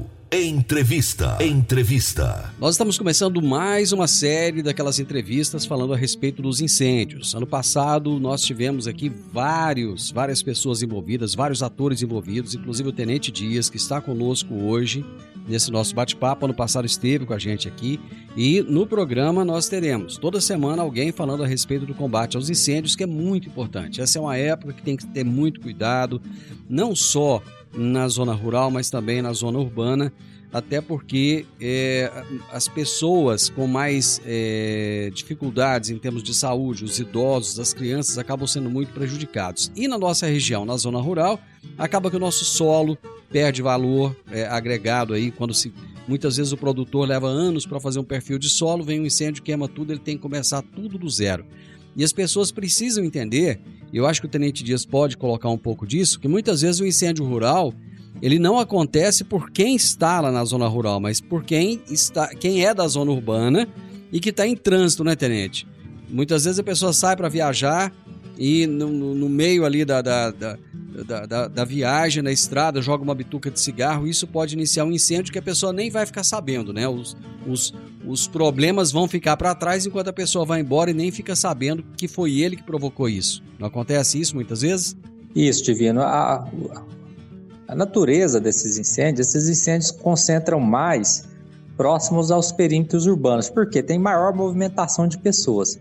Entrevista. 0.33 1.37
Entrevista. 1.41 2.53
Nós 2.57 2.75
estamos 2.75 2.97
começando 2.97 3.41
mais 3.41 3.91
uma 3.91 4.07
série 4.07 4.63
daquelas 4.63 4.97
entrevistas 4.97 5.65
falando 5.65 5.93
a 5.93 5.97
respeito 5.97 6.41
dos 6.41 6.61
incêndios. 6.61 7.35
Ano 7.35 7.45
passado 7.45 8.17
nós 8.17 8.41
tivemos 8.41 8.87
aqui 8.87 9.09
vários, 9.09 10.09
várias 10.09 10.41
pessoas 10.41 10.81
envolvidas, 10.81 11.35
vários 11.35 11.61
atores 11.61 12.01
envolvidos, 12.01 12.55
inclusive 12.55 12.87
o 12.87 12.93
Tenente 12.93 13.29
Dias, 13.29 13.69
que 13.69 13.75
está 13.75 13.99
conosco 13.99 14.53
hoje 14.55 15.05
nesse 15.49 15.69
nosso 15.69 15.93
bate-papo. 15.93 16.45
Ano 16.45 16.53
passado 16.53 16.85
esteve 16.85 17.25
com 17.25 17.33
a 17.33 17.39
gente 17.39 17.67
aqui 17.67 17.99
e 18.33 18.61
no 18.61 18.87
programa 18.87 19.43
nós 19.43 19.67
teremos 19.67 20.15
toda 20.15 20.39
semana 20.39 20.81
alguém 20.81 21.11
falando 21.11 21.43
a 21.43 21.47
respeito 21.47 21.85
do 21.85 21.93
combate 21.93 22.37
aos 22.37 22.49
incêndios, 22.49 22.95
que 22.95 23.03
é 23.03 23.07
muito 23.07 23.49
importante. 23.49 23.99
Essa 23.99 24.17
é 24.17 24.21
uma 24.21 24.37
época 24.37 24.71
que 24.71 24.81
tem 24.81 24.95
que 24.95 25.05
ter 25.07 25.25
muito 25.25 25.59
cuidado, 25.59 26.21
não 26.69 26.95
só 26.95 27.43
na 27.73 28.07
zona 28.07 28.33
rural, 28.33 28.69
mas 28.69 28.89
também 28.89 29.21
na 29.21 29.33
zona 29.33 29.59
urbana, 29.59 30.11
até 30.51 30.81
porque 30.81 31.45
é, 31.59 32.11
as 32.51 32.67
pessoas 32.67 33.49
com 33.49 33.67
mais 33.67 34.21
é, 34.25 35.09
dificuldades 35.13 35.89
em 35.89 35.97
termos 35.97 36.23
de 36.23 36.33
saúde, 36.33 36.83
os 36.83 36.99
idosos, 36.99 37.59
as 37.59 37.73
crianças, 37.73 38.17
acabam 38.17 38.45
sendo 38.45 38.69
muito 38.69 38.91
prejudicados. 38.91 39.71
E 39.75 39.87
na 39.87 39.97
nossa 39.97 40.27
região, 40.27 40.65
na 40.65 40.75
zona 40.75 40.99
rural, 40.99 41.39
acaba 41.77 42.09
que 42.09 42.17
o 42.17 42.19
nosso 42.19 42.43
solo 42.43 42.97
perde 43.29 43.61
valor 43.61 44.15
é, 44.29 44.45
agregado 44.45 45.13
aí 45.13 45.31
quando 45.31 45.53
se 45.53 45.73
muitas 46.07 46.35
vezes 46.35 46.51
o 46.51 46.57
produtor 46.57 47.07
leva 47.07 47.27
anos 47.27 47.65
para 47.65 47.79
fazer 47.79 47.99
um 47.99 48.03
perfil 48.03 48.37
de 48.37 48.49
solo, 48.49 48.83
vem 48.83 48.99
um 48.99 49.05
incêndio, 49.05 49.41
queima 49.41 49.69
tudo, 49.69 49.93
ele 49.93 49.99
tem 49.99 50.17
que 50.17 50.21
começar 50.21 50.61
tudo 50.61 50.97
do 50.97 51.09
zero. 51.09 51.45
E 51.95 52.03
as 52.03 52.13
pessoas 52.13 52.51
precisam 52.51 53.03
entender, 53.03 53.59
e 53.91 53.97
eu 53.97 54.05
acho 54.05 54.21
que 54.21 54.27
o 54.27 54.29
Tenente 54.29 54.63
Dias 54.63 54.85
pode 54.85 55.17
colocar 55.17 55.49
um 55.49 55.57
pouco 55.57 55.85
disso, 55.85 56.19
que 56.19 56.27
muitas 56.27 56.61
vezes 56.61 56.79
o 56.79 56.85
incêndio 56.85 57.25
rural 57.25 57.73
ele 58.21 58.37
não 58.37 58.59
acontece 58.59 59.23
por 59.23 59.49
quem 59.49 59.75
está 59.75 60.21
lá 60.21 60.31
na 60.31 60.43
zona 60.45 60.67
rural, 60.67 60.99
mas 60.99 61.19
por 61.19 61.43
quem 61.43 61.81
está, 61.89 62.27
quem 62.27 62.65
é 62.65 62.73
da 62.73 62.87
zona 62.87 63.11
urbana 63.11 63.67
e 64.11 64.19
que 64.19 64.29
está 64.29 64.45
em 64.45 64.55
trânsito, 64.55 65.03
né, 65.03 65.15
Tenente? 65.15 65.67
Muitas 66.09 66.43
vezes 66.43 66.59
a 66.59 66.63
pessoa 66.63 66.93
sai 66.93 67.15
para 67.15 67.29
viajar 67.29 67.91
e 68.37 68.67
no, 68.67 68.89
no, 69.15 69.29
meio 69.29 69.65
ali 69.65 69.85
da, 69.85 70.01
da, 70.01 70.31
da, 70.31 70.57
da, 71.25 71.47
da 71.47 71.65
viagem, 71.65 72.21
na 72.21 72.31
estrada, 72.31 72.81
joga 72.81 73.03
uma 73.03 73.15
bituca 73.15 73.49
de 73.49 73.59
cigarro, 73.59 74.07
isso 74.07 74.27
pode 74.27 74.55
iniciar 74.55 74.83
um 74.83 74.91
incêndio 74.91 75.31
que 75.31 75.39
a 75.39 75.43
pessoa 75.43 75.71
nem 75.71 75.89
vai 75.89 76.05
ficar 76.05 76.23
sabendo, 76.23 76.73
né? 76.73 76.87
Os, 76.87 77.15
os, 77.47 77.73
os 78.05 78.27
problemas 78.27 78.91
vão 78.91 79.07
ficar 79.07 79.37
para 79.37 79.53
trás 79.53 79.85
enquanto 79.85 80.07
a 80.07 80.13
pessoa 80.13 80.45
vai 80.45 80.61
embora 80.61 80.91
e 80.91 80.93
nem 80.93 81.11
fica 81.11 81.35
sabendo 81.35 81.83
que 81.95 82.07
foi 82.07 82.39
ele 82.39 82.55
que 82.55 82.63
provocou 82.63 83.07
isso. 83.07 83.43
Não 83.59 83.67
acontece 83.67 84.19
isso 84.19 84.35
muitas 84.35 84.61
vezes? 84.61 84.95
Isso, 85.35 85.63
Divino. 85.63 86.01
A, 86.01 86.47
a 87.67 87.75
natureza 87.75 88.39
desses 88.39 88.77
incêndios, 88.77 89.27
esses 89.27 89.47
incêndios 89.47 89.91
concentram 89.91 90.59
mais 90.59 91.29
próximos 91.77 92.31
aos 92.31 92.51
perímetros 92.51 93.05
urbanos, 93.05 93.49
porque 93.49 93.81
tem 93.81 93.97
maior 93.97 94.35
movimentação 94.35 95.07
de 95.07 95.17
pessoas. 95.17 95.79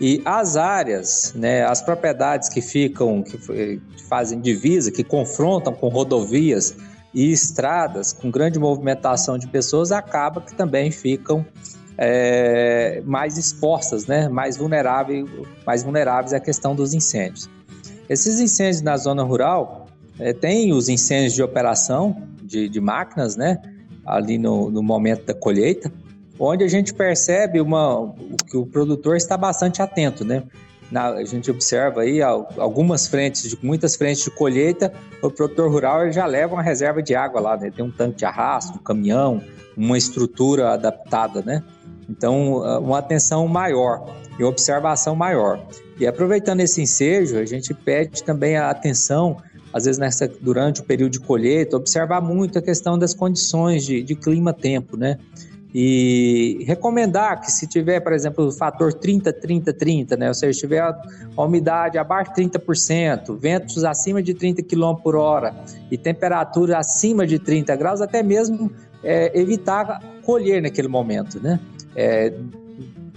E 0.00 0.22
as 0.24 0.56
áreas, 0.56 1.32
né, 1.34 1.64
as 1.64 1.82
propriedades 1.82 2.48
que 2.48 2.60
ficam, 2.60 3.22
que, 3.22 3.36
que 3.38 4.02
fazem 4.08 4.40
divisa, 4.40 4.92
que 4.92 5.02
confrontam 5.02 5.72
com 5.72 5.88
rodovias 5.88 6.76
e 7.12 7.32
estradas 7.32 8.12
com 8.12 8.30
grande 8.30 8.58
movimentação 8.58 9.38
de 9.38 9.46
pessoas, 9.48 9.92
acaba 9.92 10.40
que 10.40 10.54
também 10.54 10.90
ficam 10.90 11.44
é, 11.96 13.02
mais 13.04 13.36
expostas, 13.36 14.06
né, 14.06 14.28
mais, 14.28 14.56
vulneráveis, 14.56 15.28
mais 15.66 15.82
vulneráveis 15.82 16.32
à 16.32 16.40
questão 16.40 16.74
dos 16.74 16.94
incêndios. 16.94 17.48
Esses 18.08 18.40
incêndios 18.40 18.82
na 18.82 18.96
zona 18.96 19.22
rural 19.22 19.86
é, 20.18 20.32
tem 20.32 20.72
os 20.72 20.88
incêndios 20.88 21.34
de 21.34 21.42
operação 21.42 22.22
de, 22.42 22.68
de 22.68 22.80
máquinas, 22.80 23.36
né, 23.36 23.60
ali 24.06 24.38
no, 24.38 24.70
no 24.70 24.82
momento 24.82 25.26
da 25.26 25.34
colheita, 25.34 25.92
onde 26.38 26.64
a 26.64 26.68
gente 26.68 26.94
percebe 26.94 27.60
uma, 27.60 28.14
que 28.48 28.56
o 28.56 28.64
produtor 28.64 29.16
está 29.16 29.36
bastante 29.36 29.82
atento, 29.82 30.24
né? 30.24 30.44
Na, 30.90 31.10
a 31.10 31.24
gente 31.24 31.50
observa 31.50 32.02
aí 32.02 32.22
algumas 32.22 33.06
frentes, 33.06 33.50
de, 33.50 33.58
muitas 33.62 33.94
frentes 33.94 34.24
de 34.24 34.30
colheita, 34.30 34.92
o 35.22 35.30
produtor 35.30 35.70
rural 35.70 36.10
já 36.10 36.24
leva 36.24 36.54
uma 36.54 36.62
reserva 36.62 37.02
de 37.02 37.14
água 37.14 37.40
lá, 37.40 37.56
né? 37.56 37.70
Tem 37.70 37.84
um 37.84 37.90
tanque 37.90 38.18
de 38.18 38.24
arrasto, 38.24 38.78
um 38.78 38.82
caminhão, 38.82 39.42
uma 39.76 39.98
estrutura 39.98 40.72
adaptada, 40.72 41.42
né? 41.42 41.62
Então, 42.08 42.62
uma 42.80 42.98
atenção 42.98 43.46
maior 43.46 44.06
e 44.38 44.44
observação 44.44 45.14
maior. 45.14 45.60
E 45.98 46.06
aproveitando 46.06 46.60
esse 46.60 46.80
ensejo, 46.80 47.36
a 47.36 47.44
gente 47.44 47.74
pede 47.74 48.22
também 48.22 48.56
a 48.56 48.70
atenção, 48.70 49.36
às 49.72 49.84
vezes 49.84 49.98
nessa, 49.98 50.26
durante 50.26 50.80
o 50.80 50.84
período 50.84 51.12
de 51.12 51.20
colheita, 51.20 51.76
observar 51.76 52.20
muito 52.22 52.58
a 52.58 52.62
questão 52.62 52.98
das 52.98 53.12
condições 53.12 53.84
de, 53.84 54.02
de 54.02 54.14
clima-tempo, 54.14 54.96
né? 54.96 55.18
E 55.74 56.64
recomendar 56.66 57.40
que 57.42 57.52
se 57.52 57.66
tiver, 57.66 58.00
por 58.00 58.12
exemplo, 58.14 58.46
o 58.46 58.52
fator 58.52 58.92
30, 58.92 59.32
30, 59.32 59.72
30, 59.72 60.16
né? 60.16 60.28
Ou 60.28 60.34
seja, 60.34 60.52
se 60.54 60.60
tiver 60.60 60.80
a, 60.80 60.96
umidade 61.36 61.98
abaixo 61.98 62.32
de 62.34 62.42
30%, 62.42 63.36
ventos 63.36 63.84
acima 63.84 64.22
de 64.22 64.32
30 64.32 64.62
km 64.62 64.94
por 65.02 65.14
hora 65.14 65.54
e 65.90 65.98
temperatura 65.98 66.78
acima 66.78 67.26
de 67.26 67.38
30 67.38 67.76
graus, 67.76 68.00
até 68.00 68.22
mesmo 68.22 68.70
é, 69.04 69.38
evitar 69.38 70.02
colher 70.24 70.62
naquele 70.62 70.88
momento, 70.88 71.38
né? 71.38 71.60
É, 71.94 72.32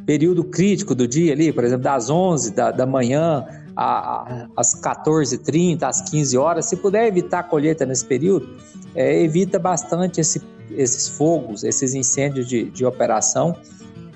período 0.06 0.44
crítico 0.44 0.94
do 0.94 1.08
dia 1.08 1.32
ali, 1.32 1.54
por 1.54 1.64
exemplo, 1.64 1.84
das 1.84 2.10
11 2.10 2.54
da, 2.54 2.72
da 2.72 2.86
manhã 2.86 3.46
às 3.76 4.76
14h30, 4.76 5.84
às 5.84 6.02
15 6.02 6.38
horas, 6.38 6.66
se 6.66 6.76
puder 6.76 7.08
evitar 7.08 7.40
a 7.40 7.44
colheita 7.44 7.86
nesse 7.86 8.06
período, 8.06 8.50
é, 8.94 9.24
evita 9.24 9.58
bastante 9.58 10.20
esse 10.20 10.42
esses 10.78 11.08
fogos, 11.08 11.64
esses 11.64 11.94
incêndios 11.94 12.48
de, 12.48 12.66
de 12.66 12.86
operação, 12.86 13.56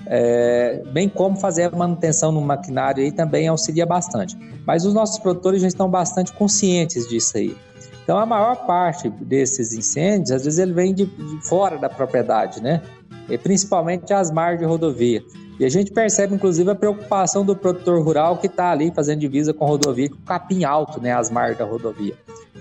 é, 0.06 0.82
bem 0.92 1.08
como 1.08 1.36
fazer 1.36 1.64
a 1.64 1.70
manutenção 1.70 2.30
no 2.30 2.40
maquinário 2.40 3.02
aí 3.02 3.10
também 3.10 3.48
auxilia 3.48 3.84
bastante. 3.84 4.36
Mas 4.64 4.84
os 4.84 4.94
nossos 4.94 5.18
produtores 5.18 5.62
já 5.62 5.68
estão 5.68 5.90
bastante 5.90 6.32
conscientes 6.32 7.08
disso 7.08 7.36
aí. 7.36 7.56
Então 8.04 8.16
a 8.16 8.24
maior 8.24 8.66
parte 8.66 9.10
desses 9.10 9.72
incêndios, 9.72 10.30
às 10.30 10.44
vezes 10.44 10.60
ele 10.60 10.72
vem 10.72 10.94
de, 10.94 11.06
de 11.06 11.48
fora 11.48 11.76
da 11.76 11.88
propriedade, 11.88 12.62
né? 12.62 12.80
E 13.28 13.36
principalmente 13.36 14.12
as 14.12 14.30
margens 14.30 14.60
de 14.60 14.64
rodovia. 14.64 15.24
E 15.58 15.64
a 15.64 15.68
gente 15.68 15.90
percebe, 15.90 16.34
inclusive, 16.34 16.70
a 16.70 16.74
preocupação 16.74 17.44
do 17.44 17.56
produtor 17.56 18.00
rural 18.02 18.36
que 18.36 18.46
está 18.46 18.70
ali 18.70 18.92
fazendo 18.94 19.20
divisa 19.20 19.54
com 19.54 19.64
rodovia, 19.64 20.08
com 20.10 20.18
capim 20.18 20.64
alto, 20.64 21.00
né? 21.00 21.12
As 21.12 21.30
margens 21.30 21.58
da 21.58 21.64
rodovia. 21.64 22.14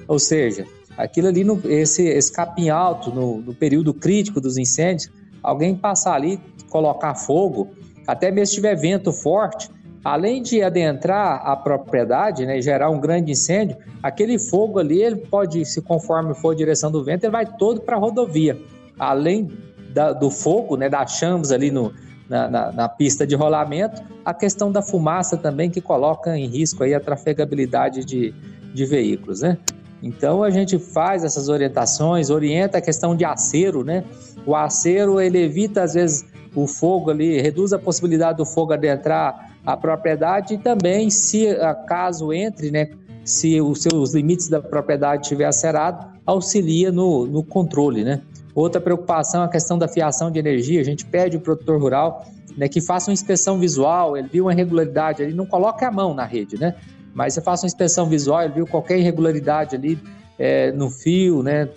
Ou 0.08 0.18
seja, 0.18 0.66
Aquilo 0.98 1.28
ali, 1.28 1.44
no, 1.44 1.62
esse, 1.66 2.04
esse 2.04 2.32
capim 2.32 2.70
alto, 2.70 3.12
no, 3.12 3.42
no 3.42 3.54
período 3.54 3.94
crítico 3.94 4.40
dos 4.40 4.58
incêndios, 4.58 5.12
alguém 5.44 5.76
passar 5.76 6.14
ali, 6.14 6.40
colocar 6.70 7.16
fogo, 7.16 7.70
até 8.08 8.32
mesmo 8.32 8.48
se 8.48 8.56
tiver 8.56 8.76
vento 8.76 9.12
forte, 9.12 9.70
além 10.04 10.42
de 10.42 10.62
adentrar 10.62 11.42
a 11.44 11.56
propriedade, 11.56 12.46
né, 12.46 12.62
gerar 12.62 12.90
um 12.92 13.00
grande 13.00 13.32
incêndio, 13.32 13.76
aquele 14.04 14.38
fogo 14.38 14.78
ali, 14.78 15.02
ele 15.02 15.16
pode, 15.16 15.66
se 15.66 15.82
conforme 15.82 16.36
for 16.36 16.52
a 16.52 16.56
direção 16.56 16.92
do 16.92 17.04
vento, 17.04 17.24
ele 17.24 17.32
vai 17.32 17.46
todo 17.46 17.82
para 17.82 17.96
a 17.96 18.00
rodovia. 18.00 18.56
Além 19.00 19.50
da, 19.92 20.14
do 20.14 20.30
fogo, 20.30 20.78
né, 20.78 20.90
das 20.90 21.14
chamas 21.14 21.52
ali 21.52 21.72
no, 21.72 21.92
na, 22.30 22.48
na, 22.48 22.72
na, 22.72 22.90
pista 22.90 23.26
de 23.26 23.36
rolamento, 23.36 24.02
a 24.24 24.34
questão 24.34 24.72
da 24.72 24.82
fumaça 24.82 25.38
também 25.38 25.72
que 25.72 25.82
coloca 25.82 26.38
em 26.38 26.48
risco 26.48 26.84
aí 26.84 26.94
a 26.94 27.00
trafegabilidade 27.00 28.06
de, 28.06 28.34
de 28.74 28.86
veículos, 28.86 29.42
né? 29.42 29.58
Então 30.06 30.44
a 30.44 30.52
gente 30.52 30.78
faz 30.78 31.24
essas 31.24 31.50
orientações, 31.50 32.30
orienta 32.30 32.78
a 32.78 32.82
questão 32.82 33.15
de 33.15 33.26
acero, 33.26 33.84
né? 33.84 34.04
O 34.46 34.56
acero 34.56 35.20
ele 35.20 35.39
evita 35.39 35.82
às 35.82 35.96
vezes 35.96 36.24
o 36.56 36.68
fogo 36.68 37.10
ali, 37.10 37.41
reduz 37.41 37.74
a 37.74 37.80
possibilidade 37.80 38.38
do 38.38 38.46
fogo 38.46 38.72
adentrar 38.72 39.50
a 39.65 39.76
propriedade 39.76 40.54
e 40.54 40.58
também 40.60 41.10
se 41.10 41.48
caso 41.88 42.32
entre, 42.32 42.70
né? 42.70 42.91
Se 43.24 43.60
os 43.60 43.82
seus 43.82 44.13
limites 44.13 44.48
da 44.48 44.62
propriedade 44.62 45.24
estiver 45.24 45.46
acerado, 45.46 46.06
auxilia 46.24 46.91
no, 46.91 47.26
no 47.26 47.44
controle, 47.44 48.04
né? 48.04 48.22
Outra 48.54 48.80
preocupação 48.80 49.41
é 49.41 49.46
a 49.46 49.50
questão 49.50 49.76
da 49.76 49.88
fiação 49.88 50.30
de 50.30 50.38
energia. 50.38 50.80
A 50.80 50.84
gente 50.84 51.04
pede 51.04 51.36
ao 51.36 51.41
produtor 51.41 51.82
rural 51.82 52.28
né, 52.56 52.70
que 52.70 52.80
faça 52.80 53.10
uma 53.10 53.13
inspeção 53.13 53.58
visual, 53.60 54.15
ele 54.15 54.30
viu 54.32 54.46
uma 54.46 54.54
irregularidade, 54.54 55.24
ele 55.24 55.34
não 55.34 55.48
coloque 55.48 55.84
a 55.84 55.91
mão 55.91 56.13
na 56.13 56.26
rede, 56.26 56.58
né? 56.60 56.76
Mas 57.15 57.34
você 57.34 57.41
faça 57.41 57.63
uma 57.63 57.67
inspeção 57.67 58.08
visual, 58.08 58.51
viu 58.51 58.67
qualquer 58.67 58.99
irregularidade 58.99 59.73
ali 59.73 59.97
é, 60.38 60.73
no 60.73 60.89
fio, 60.89 61.41
né, 61.41 61.69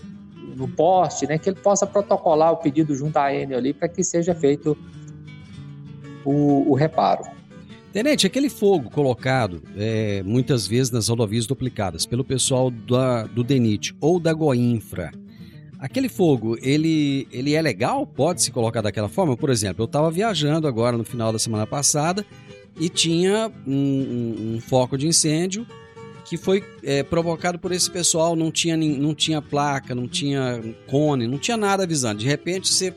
no 0.56 0.66
poste, 0.66 1.28
né, 1.28 1.38
que 1.38 1.48
ele 1.48 1.60
possa 1.60 1.86
protocolar 1.86 2.52
o 2.52 2.56
pedido 2.56 2.92
junto 2.96 3.16
à 3.16 3.32
Enel 3.32 3.56
ali 3.58 3.72
para 3.72 3.88
que 3.88 4.02
seja 4.02 4.34
feito 4.34 4.76
o, 6.24 6.68
o, 6.68 6.74
reparo. 6.74 7.22
Tenente, 7.92 8.26
aquele 8.26 8.50
fogo 8.50 8.90
colocado 8.90 9.62
é, 9.76 10.24
muitas 10.24 10.66
vezes 10.66 10.90
nas 10.90 11.08
rodovias 11.08 11.46
duplicadas 11.46 12.04
pelo 12.04 12.24
pessoal 12.24 12.68
da, 12.68 13.22
do 13.22 13.44
DENIT 13.44 13.94
ou 14.00 14.18
da 14.18 14.32
Goinfra, 14.32 15.12
aquele 15.78 16.08
fogo, 16.08 16.58
ele, 16.60 17.28
ele 17.30 17.54
é 17.54 17.62
legal? 17.62 18.04
Pode 18.04 18.42
se 18.42 18.50
colocar 18.50 18.82
daquela 18.82 19.08
forma? 19.08 19.36
Por 19.36 19.50
exemplo, 19.50 19.82
eu 19.82 19.86
estava 19.86 20.10
viajando 20.10 20.66
agora 20.66 20.98
no 20.98 21.04
final 21.04 21.32
da 21.32 21.38
semana 21.38 21.64
passada 21.64 22.26
e 22.78 22.88
tinha 22.88 23.50
um, 23.66 23.72
um, 23.72 24.54
um 24.56 24.60
foco 24.60 24.96
de 24.96 25.06
incêndio 25.06 25.66
que 26.24 26.36
foi 26.36 26.62
é, 26.82 27.02
provocado 27.02 27.58
por 27.58 27.72
esse 27.72 27.90
pessoal, 27.90 28.36
não 28.36 28.50
tinha, 28.50 28.76
não 28.76 29.14
tinha 29.14 29.40
placa, 29.40 29.94
não 29.94 30.06
tinha 30.06 30.62
cone, 30.86 31.26
não 31.26 31.38
tinha 31.38 31.56
nada 31.56 31.84
avisando. 31.84 32.20
De 32.20 32.26
repente 32.26 32.68
você 32.68 32.94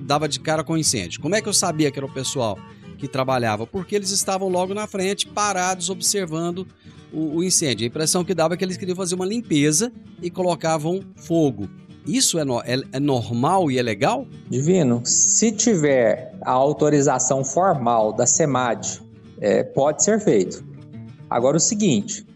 dava 0.00 0.28
de 0.28 0.40
cara 0.40 0.64
com 0.64 0.76
incêndio. 0.76 1.20
Como 1.20 1.36
é 1.36 1.40
que 1.40 1.48
eu 1.48 1.52
sabia 1.52 1.90
que 1.90 1.98
era 1.98 2.06
o 2.06 2.12
pessoal 2.12 2.58
que 2.98 3.06
trabalhava? 3.06 3.64
Porque 3.64 3.94
eles 3.94 4.10
estavam 4.10 4.48
logo 4.48 4.74
na 4.74 4.88
frente, 4.88 5.26
parados, 5.26 5.88
observando 5.88 6.66
o, 7.12 7.36
o 7.36 7.44
incêndio. 7.44 7.84
A 7.84 7.88
impressão 7.88 8.24
que 8.24 8.34
dava 8.34 8.54
é 8.54 8.56
que 8.56 8.64
eles 8.64 8.76
queriam 8.76 8.96
fazer 8.96 9.14
uma 9.14 9.26
limpeza 9.26 9.92
e 10.20 10.30
colocavam 10.30 11.00
fogo. 11.14 11.70
Isso 12.10 12.40
é, 12.40 12.44
no, 12.44 12.60
é, 12.62 12.82
é, 12.92 12.98
normal 12.98 13.70
e 13.70 13.78
é 13.78 13.82
legal? 13.82 14.26
Divino, 14.48 15.00
se 15.04 15.52
tiver 15.52 16.34
a 16.42 16.50
autorização 16.50 17.44
formal 17.44 18.12
da 18.12 18.26
SEMAD, 18.26 19.00
é, 19.40 19.62
pode 19.62 20.02
ser 20.02 20.18
feito. 20.18 20.64
Agora 21.28 21.56
o 21.56 21.60
seguinte, 21.60 22.26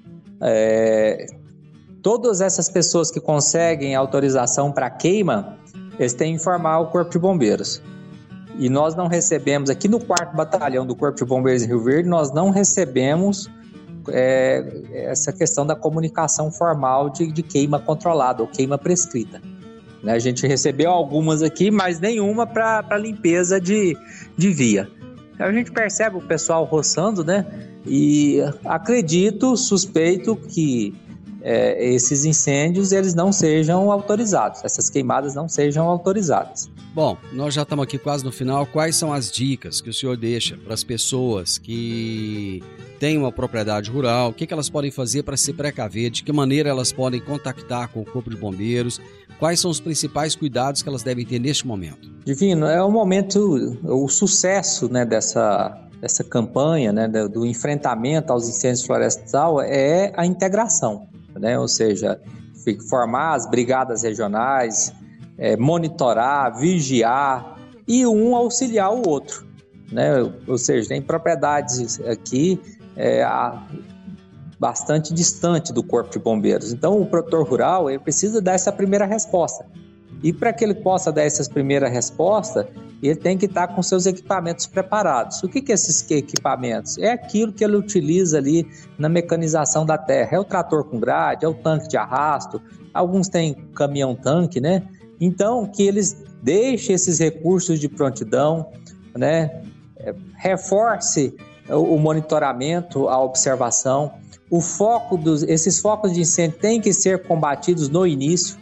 é, 0.40 1.26
todas 2.00 2.40
essas 2.40 2.70
pessoas 2.70 3.10
que 3.10 3.18
conseguem 3.18 3.96
autorização 3.96 4.70
para 4.70 4.88
queima, 4.88 5.58
eles 5.98 6.14
têm 6.14 6.34
que 6.34 6.40
informar 6.40 6.78
o 6.78 6.86
Corpo 6.86 7.10
de 7.10 7.18
Bombeiros. 7.18 7.82
E 8.56 8.68
nós 8.68 8.94
não 8.94 9.08
recebemos, 9.08 9.68
aqui 9.70 9.88
no 9.88 9.98
quarto 9.98 10.36
batalhão 10.36 10.86
do 10.86 10.94
Corpo 10.94 11.18
de 11.18 11.24
Bombeiros 11.24 11.64
em 11.64 11.66
Rio 11.66 11.82
Verde, 11.82 12.08
nós 12.08 12.32
não 12.32 12.50
recebemos 12.50 13.50
é, 14.08 14.82
essa 14.92 15.32
questão 15.32 15.66
da 15.66 15.74
comunicação 15.74 16.52
formal 16.52 17.10
de, 17.10 17.32
de 17.32 17.42
queima 17.42 17.80
controlada 17.80 18.40
ou 18.40 18.48
queima 18.48 18.78
prescrita. 18.78 19.42
Né? 20.04 20.12
A 20.12 20.18
gente 20.18 20.46
recebeu 20.46 20.90
algumas 20.90 21.42
aqui, 21.42 21.70
mas 21.70 21.98
nenhuma 21.98 22.46
para 22.46 22.98
limpeza 22.98 23.60
de, 23.60 23.96
de 24.36 24.50
via. 24.50 24.88
A 25.38 25.50
gente 25.50 25.72
percebe 25.72 26.16
o 26.16 26.20
pessoal 26.20 26.64
roçando, 26.64 27.24
né? 27.24 27.44
E 27.86 28.38
acredito, 28.64 29.56
suspeito 29.56 30.36
que 30.36 30.94
é, 31.44 31.92
esses 31.92 32.24
incêndios 32.24 32.90
eles 32.90 33.14
não 33.14 33.30
sejam 33.30 33.92
autorizados, 33.92 34.64
essas 34.64 34.88
queimadas 34.88 35.34
não 35.34 35.46
sejam 35.46 35.86
autorizadas. 35.86 36.70
Bom, 36.94 37.18
nós 37.32 37.52
já 37.52 37.62
estamos 37.62 37.82
aqui 37.82 37.98
quase 37.98 38.24
no 38.24 38.32
final. 38.32 38.64
Quais 38.66 38.96
são 38.96 39.12
as 39.12 39.30
dicas 39.30 39.80
que 39.80 39.90
o 39.90 39.92
senhor 39.92 40.16
deixa 40.16 40.56
para 40.56 40.72
as 40.72 40.82
pessoas 40.82 41.58
que 41.58 42.62
têm 42.98 43.18
uma 43.18 43.30
propriedade 43.30 43.90
rural? 43.90 44.30
O 44.30 44.32
que, 44.32 44.46
que 44.46 44.54
elas 44.54 44.70
podem 44.70 44.90
fazer 44.90 45.22
para 45.22 45.36
se 45.36 45.52
precaver? 45.52 46.10
De 46.10 46.22
que 46.22 46.32
maneira 46.32 46.70
elas 46.70 46.92
podem 46.92 47.20
contactar 47.20 47.88
com 47.88 48.00
o 48.00 48.04
Corpo 48.06 48.30
de 48.30 48.36
Bombeiros? 48.36 48.98
Quais 49.38 49.60
são 49.60 49.70
os 49.70 49.80
principais 49.80 50.34
cuidados 50.34 50.82
que 50.82 50.88
elas 50.88 51.02
devem 51.02 51.26
ter 51.26 51.38
neste 51.38 51.66
momento? 51.66 52.08
Divino, 52.24 52.64
é 52.66 52.82
o 52.82 52.90
momento, 52.90 53.78
o 53.82 54.08
sucesso 54.08 54.88
né, 54.90 55.04
dessa, 55.04 55.76
dessa 56.00 56.24
campanha, 56.24 56.92
né, 56.92 57.08
do 57.08 57.44
enfrentamento 57.44 58.32
aos 58.32 58.48
incêndios 58.48 58.86
florestais 58.86 59.68
é 59.68 60.12
a 60.16 60.24
integração, 60.24 61.08
né? 61.38 61.58
ou 61.58 61.68
seja, 61.68 62.20
formar 62.88 63.34
as 63.34 63.46
brigadas 63.48 64.02
regionais, 64.02 64.92
é, 65.36 65.56
monitorar, 65.56 66.56
vigiar 66.56 67.58
e 67.86 68.06
um 68.06 68.34
auxiliar 68.34 68.92
o 68.92 69.08
outro. 69.08 69.46
né? 69.90 70.10
Ou 70.46 70.58
seja, 70.58 70.88
tem 70.88 71.02
propriedades 71.02 72.00
aqui 72.00 72.60
é, 72.96 73.24
bastante 74.58 75.12
distante 75.12 75.72
do 75.72 75.82
corpo 75.82 76.10
de 76.10 76.18
bombeiros. 76.18 76.72
Então, 76.72 77.00
o 77.00 77.06
produtor 77.06 77.46
rural 77.46 77.90
ele 77.90 77.98
precisa 77.98 78.40
dar 78.40 78.52
essa 78.52 78.72
primeira 78.72 79.04
resposta. 79.04 79.66
E 80.22 80.32
para 80.32 80.52
que 80.52 80.64
ele 80.64 80.74
possa 80.74 81.12
dar 81.12 81.22
essa 81.22 81.44
primeira 81.50 81.88
resposta, 81.88 82.68
ele 83.02 83.16
tem 83.16 83.36
que 83.36 83.46
estar 83.46 83.68
com 83.68 83.82
seus 83.82 84.06
equipamentos 84.06 84.66
preparados. 84.66 85.42
O 85.42 85.48
que, 85.48 85.70
é 85.70 85.74
esses 85.74 86.10
equipamentos? 86.10 86.96
É 86.98 87.10
aquilo 87.10 87.52
que 87.52 87.62
ele 87.62 87.76
utiliza 87.76 88.38
ali 88.38 88.66
na 88.98 89.08
mecanização 89.08 89.84
da 89.84 89.98
terra. 89.98 90.36
É 90.36 90.38
o 90.38 90.44
trator 90.44 90.84
com 90.84 90.98
grade, 90.98 91.44
é 91.44 91.48
o 91.48 91.54
tanque 91.54 91.88
de 91.88 91.96
arrasto, 91.96 92.62
alguns 92.92 93.28
têm 93.28 93.54
caminhão-tanque, 93.74 94.60
né? 94.60 94.82
Então, 95.20 95.66
que 95.66 95.82
eles 95.82 96.22
deixem 96.42 96.94
esses 96.94 97.18
recursos 97.18 97.78
de 97.78 97.88
prontidão, 97.88 98.70
né? 99.16 99.62
É, 99.98 100.14
reforce 100.36 101.34
o 101.68 101.96
monitoramento, 101.98 103.08
a 103.08 103.20
observação. 103.22 104.12
O 104.50 104.60
foco 104.60 105.16
dos, 105.16 105.42
esses 105.42 105.80
focos 105.80 106.12
de 106.12 106.20
incêndio 106.20 106.58
têm 106.58 106.80
que 106.80 106.92
ser 106.92 107.26
combatidos 107.26 107.88
no 107.88 108.06
início. 108.06 108.56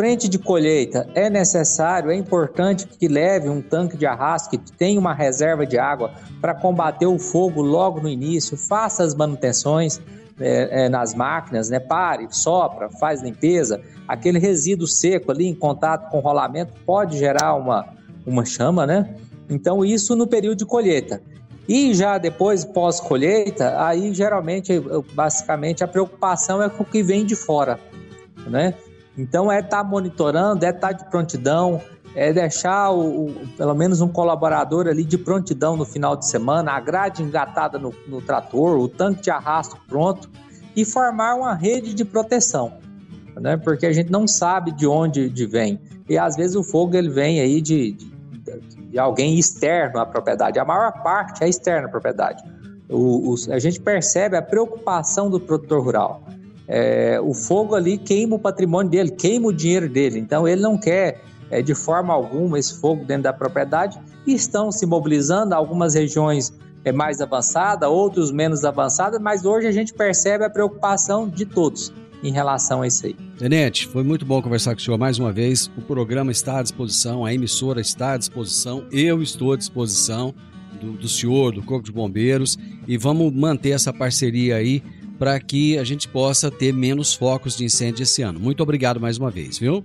Frente 0.00 0.30
de 0.30 0.38
colheita 0.38 1.06
é 1.14 1.28
necessário, 1.28 2.10
é 2.10 2.14
importante 2.14 2.86
que 2.86 3.06
leve 3.06 3.50
um 3.50 3.60
tanque 3.60 3.98
de 3.98 4.06
arrasto, 4.06 4.48
que 4.48 4.56
tenha 4.56 4.98
uma 4.98 5.12
reserva 5.12 5.66
de 5.66 5.76
água 5.76 6.10
para 6.40 6.54
combater 6.54 7.04
o 7.04 7.18
fogo 7.18 7.60
logo 7.60 8.00
no 8.00 8.08
início. 8.08 8.56
Faça 8.56 9.04
as 9.04 9.14
manutenções 9.14 10.00
é, 10.40 10.84
é, 10.84 10.88
nas 10.88 11.14
máquinas, 11.14 11.68
né? 11.68 11.78
Pare, 11.78 12.26
sopra, 12.30 12.88
faz 12.88 13.20
limpeza. 13.20 13.82
Aquele 14.08 14.38
resíduo 14.38 14.86
seco 14.86 15.32
ali 15.32 15.46
em 15.46 15.54
contato 15.54 16.10
com 16.10 16.16
o 16.16 16.22
rolamento 16.22 16.72
pode 16.86 17.18
gerar 17.18 17.54
uma, 17.56 17.86
uma 18.24 18.46
chama, 18.46 18.86
né? 18.86 19.14
Então, 19.50 19.84
isso 19.84 20.16
no 20.16 20.26
período 20.26 20.56
de 20.56 20.64
colheita. 20.64 21.20
E 21.68 21.92
já 21.92 22.16
depois, 22.16 22.64
pós-colheita, 22.64 23.74
aí 23.78 24.14
geralmente, 24.14 24.72
basicamente, 25.12 25.84
a 25.84 25.86
preocupação 25.86 26.62
é 26.62 26.70
com 26.70 26.84
o 26.84 26.86
que 26.86 27.02
vem 27.02 27.26
de 27.26 27.36
fora, 27.36 27.78
né? 28.46 28.72
Então, 29.16 29.50
é 29.50 29.60
estar 29.60 29.78
tá 29.78 29.84
monitorando, 29.84 30.64
é 30.64 30.70
estar 30.70 30.88
tá 30.88 30.92
de 30.92 31.10
prontidão, 31.10 31.80
é 32.14 32.32
deixar 32.32 32.90
o, 32.90 33.26
o, 33.26 33.48
pelo 33.56 33.74
menos 33.74 34.00
um 34.00 34.08
colaborador 34.08 34.86
ali 34.86 35.04
de 35.04 35.18
prontidão 35.18 35.76
no 35.76 35.84
final 35.84 36.16
de 36.16 36.26
semana, 36.26 36.72
a 36.72 36.80
grade 36.80 37.22
engatada 37.22 37.78
no, 37.78 37.94
no 38.06 38.20
trator, 38.20 38.78
o 38.78 38.88
tanque 38.88 39.22
de 39.22 39.30
arrasto 39.30 39.76
pronto 39.86 40.30
e 40.74 40.84
formar 40.84 41.34
uma 41.34 41.54
rede 41.54 41.94
de 41.94 42.04
proteção, 42.04 42.72
né? 43.36 43.56
Porque 43.56 43.86
a 43.86 43.92
gente 43.92 44.10
não 44.10 44.26
sabe 44.26 44.72
de 44.72 44.86
onde 44.86 45.28
de 45.28 45.46
vem 45.46 45.80
e 46.08 46.16
às 46.16 46.36
vezes 46.36 46.56
o 46.56 46.62
fogo 46.62 46.96
ele 46.96 47.10
vem 47.10 47.40
aí 47.40 47.60
de, 47.60 47.92
de 47.92 48.10
de 48.90 48.98
alguém 48.98 49.38
externo 49.38 50.00
à 50.00 50.06
propriedade. 50.06 50.58
A 50.58 50.64
maior 50.64 50.92
parte 51.02 51.44
é 51.44 51.48
externa 51.48 51.86
à 51.86 51.90
propriedade. 51.90 52.42
O, 52.88 53.32
o, 53.32 53.52
a 53.52 53.58
gente 53.58 53.80
percebe 53.80 54.36
a 54.36 54.42
preocupação 54.42 55.30
do 55.30 55.38
produtor 55.38 55.84
rural. 55.84 56.22
É, 56.72 57.20
o 57.20 57.34
fogo 57.34 57.74
ali 57.74 57.98
queima 57.98 58.36
o 58.36 58.38
patrimônio 58.38 58.88
dele, 58.88 59.10
queima 59.10 59.48
o 59.48 59.52
dinheiro 59.52 59.88
dele. 59.88 60.20
Então 60.20 60.46
ele 60.46 60.62
não 60.62 60.78
quer 60.78 61.20
é, 61.50 61.60
de 61.60 61.74
forma 61.74 62.14
alguma 62.14 62.60
esse 62.60 62.80
fogo 62.80 63.04
dentro 63.04 63.24
da 63.24 63.32
propriedade. 63.32 63.98
E 64.24 64.32
estão 64.32 64.70
se 64.70 64.86
mobilizando 64.86 65.52
algumas 65.52 65.94
regiões 65.94 66.52
é, 66.84 66.92
mais 66.92 67.20
avançadas, 67.20 67.88
outros 67.88 68.30
menos 68.30 68.64
avançadas, 68.64 69.20
mas 69.20 69.44
hoje 69.44 69.66
a 69.66 69.72
gente 69.72 69.92
percebe 69.92 70.44
a 70.44 70.50
preocupação 70.50 71.28
de 71.28 71.44
todos 71.44 71.92
em 72.22 72.30
relação 72.30 72.82
a 72.82 72.86
isso 72.86 73.06
aí. 73.06 73.16
Tenente, 73.36 73.88
foi 73.88 74.04
muito 74.04 74.24
bom 74.24 74.40
conversar 74.40 74.72
com 74.72 74.80
o 74.80 74.84
senhor 74.84 74.98
mais 74.98 75.18
uma 75.18 75.32
vez. 75.32 75.68
O 75.76 75.82
programa 75.82 76.30
está 76.30 76.58
à 76.58 76.62
disposição, 76.62 77.24
a 77.24 77.34
emissora 77.34 77.80
está 77.80 78.12
à 78.12 78.16
disposição, 78.16 78.84
eu 78.92 79.20
estou 79.20 79.52
à 79.52 79.56
disposição 79.56 80.32
do, 80.80 80.92
do 80.92 81.08
senhor, 81.08 81.52
do 81.52 81.62
Corpo 81.62 81.84
de 81.84 81.92
Bombeiros, 81.92 82.56
e 82.86 82.96
vamos 82.96 83.32
manter 83.32 83.70
essa 83.70 83.92
parceria 83.92 84.56
aí 84.56 84.82
para 85.20 85.38
que 85.38 85.76
a 85.76 85.84
gente 85.84 86.08
possa 86.08 86.50
ter 86.50 86.72
menos 86.72 87.12
focos 87.12 87.54
de 87.54 87.62
incêndio 87.62 88.04
esse 88.04 88.22
ano. 88.22 88.40
Muito 88.40 88.62
obrigado 88.62 88.98
mais 88.98 89.18
uma 89.18 89.30
vez, 89.30 89.58
viu? 89.58 89.84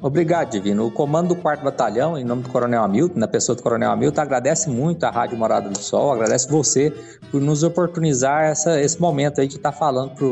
Obrigado, 0.00 0.50
Divino. 0.50 0.84
O 0.84 0.90
comando 0.90 1.28
do 1.28 1.36
4 1.36 1.64
Batalhão, 1.64 2.18
em 2.18 2.24
nome 2.24 2.42
do 2.42 2.48
Coronel 2.48 2.82
Hamilton, 2.82 3.20
na 3.20 3.28
pessoa 3.28 3.54
do 3.54 3.62
Coronel 3.62 3.92
Hamilton, 3.92 4.20
agradece 4.20 4.68
muito 4.68 5.04
a 5.04 5.10
Rádio 5.10 5.38
Morada 5.38 5.70
do 5.70 5.78
Sol, 5.78 6.10
agradece 6.10 6.50
você 6.50 6.92
por 7.30 7.40
nos 7.40 7.62
oportunizar 7.62 8.42
essa, 8.42 8.80
esse 8.80 9.00
momento 9.00 9.40
aí 9.40 9.46
de 9.46 9.54
estar 9.54 9.70
tá 9.70 9.78
falando 9.78 10.16
para 10.16 10.26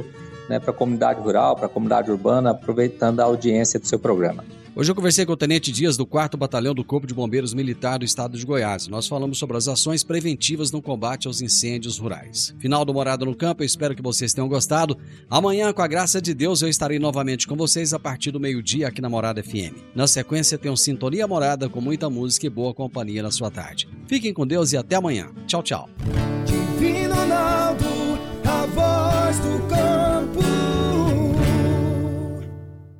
né, 0.48 0.60
a 0.66 0.72
comunidade 0.72 1.20
rural, 1.20 1.54
para 1.54 1.66
a 1.66 1.68
comunidade 1.68 2.10
urbana, 2.10 2.50
aproveitando 2.50 3.20
a 3.20 3.24
audiência 3.26 3.78
do 3.78 3.86
seu 3.86 4.00
programa. 4.00 4.42
Hoje 4.74 4.88
eu 4.88 4.94
conversei 4.94 5.26
com 5.26 5.32
o 5.32 5.36
Tenente 5.36 5.72
Dias 5.72 5.96
do 5.96 6.06
4 6.06 6.38
Batalhão 6.38 6.72
do 6.72 6.84
Corpo 6.84 7.04
de 7.04 7.12
Bombeiros 7.12 7.52
Militar 7.52 7.98
do 7.98 8.04
Estado 8.04 8.38
de 8.38 8.46
Goiás. 8.46 8.86
Nós 8.86 9.08
falamos 9.08 9.36
sobre 9.36 9.56
as 9.56 9.66
ações 9.66 10.04
preventivas 10.04 10.70
no 10.70 10.80
combate 10.80 11.26
aos 11.26 11.42
incêndios 11.42 11.98
rurais. 11.98 12.54
Final 12.58 12.84
do 12.84 12.94
Morada 12.94 13.24
no 13.24 13.34
Campo, 13.34 13.62
eu 13.62 13.66
espero 13.66 13.96
que 13.96 14.02
vocês 14.02 14.32
tenham 14.32 14.48
gostado. 14.48 14.96
Amanhã, 15.28 15.72
com 15.72 15.82
a 15.82 15.88
graça 15.88 16.22
de 16.22 16.32
Deus, 16.32 16.62
eu 16.62 16.68
estarei 16.68 17.00
novamente 17.00 17.48
com 17.48 17.56
vocês 17.56 17.92
a 17.92 17.98
partir 17.98 18.30
do 18.30 18.38
meio-dia 18.38 18.86
aqui 18.86 19.00
na 19.00 19.08
Morada 19.08 19.42
FM. 19.42 19.74
Na 19.92 20.06
sequência, 20.06 20.56
tem 20.56 20.70
um 20.70 20.76
Sintonia 20.76 21.26
Morada 21.26 21.68
com 21.68 21.80
muita 21.80 22.08
música 22.08 22.46
e 22.46 22.50
boa 22.50 22.72
companhia 22.72 23.24
na 23.24 23.32
sua 23.32 23.50
tarde. 23.50 23.88
Fiquem 24.06 24.32
com 24.32 24.46
Deus 24.46 24.72
e 24.72 24.76
até 24.76 24.94
amanhã. 24.94 25.30
Tchau, 25.48 25.64
tchau. 25.64 25.90
Divino 26.46 27.16
Ronaldo, 27.16 27.84
a 28.44 28.66
voz 28.66 29.38
do 29.40 29.68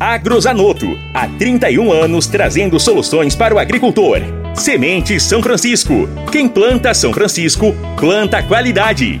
Agrozanoto, 0.00 0.98
há 1.12 1.28
31 1.28 1.92
anos 1.92 2.26
trazendo 2.26 2.80
soluções 2.80 3.36
para 3.36 3.54
o 3.54 3.58
agricultor. 3.58 4.22
Semente 4.54 5.20
São 5.20 5.42
Francisco. 5.42 6.08
Quem 6.32 6.48
planta 6.48 6.94
São 6.94 7.12
Francisco, 7.12 7.74
planta 7.98 8.42
qualidade. 8.42 9.20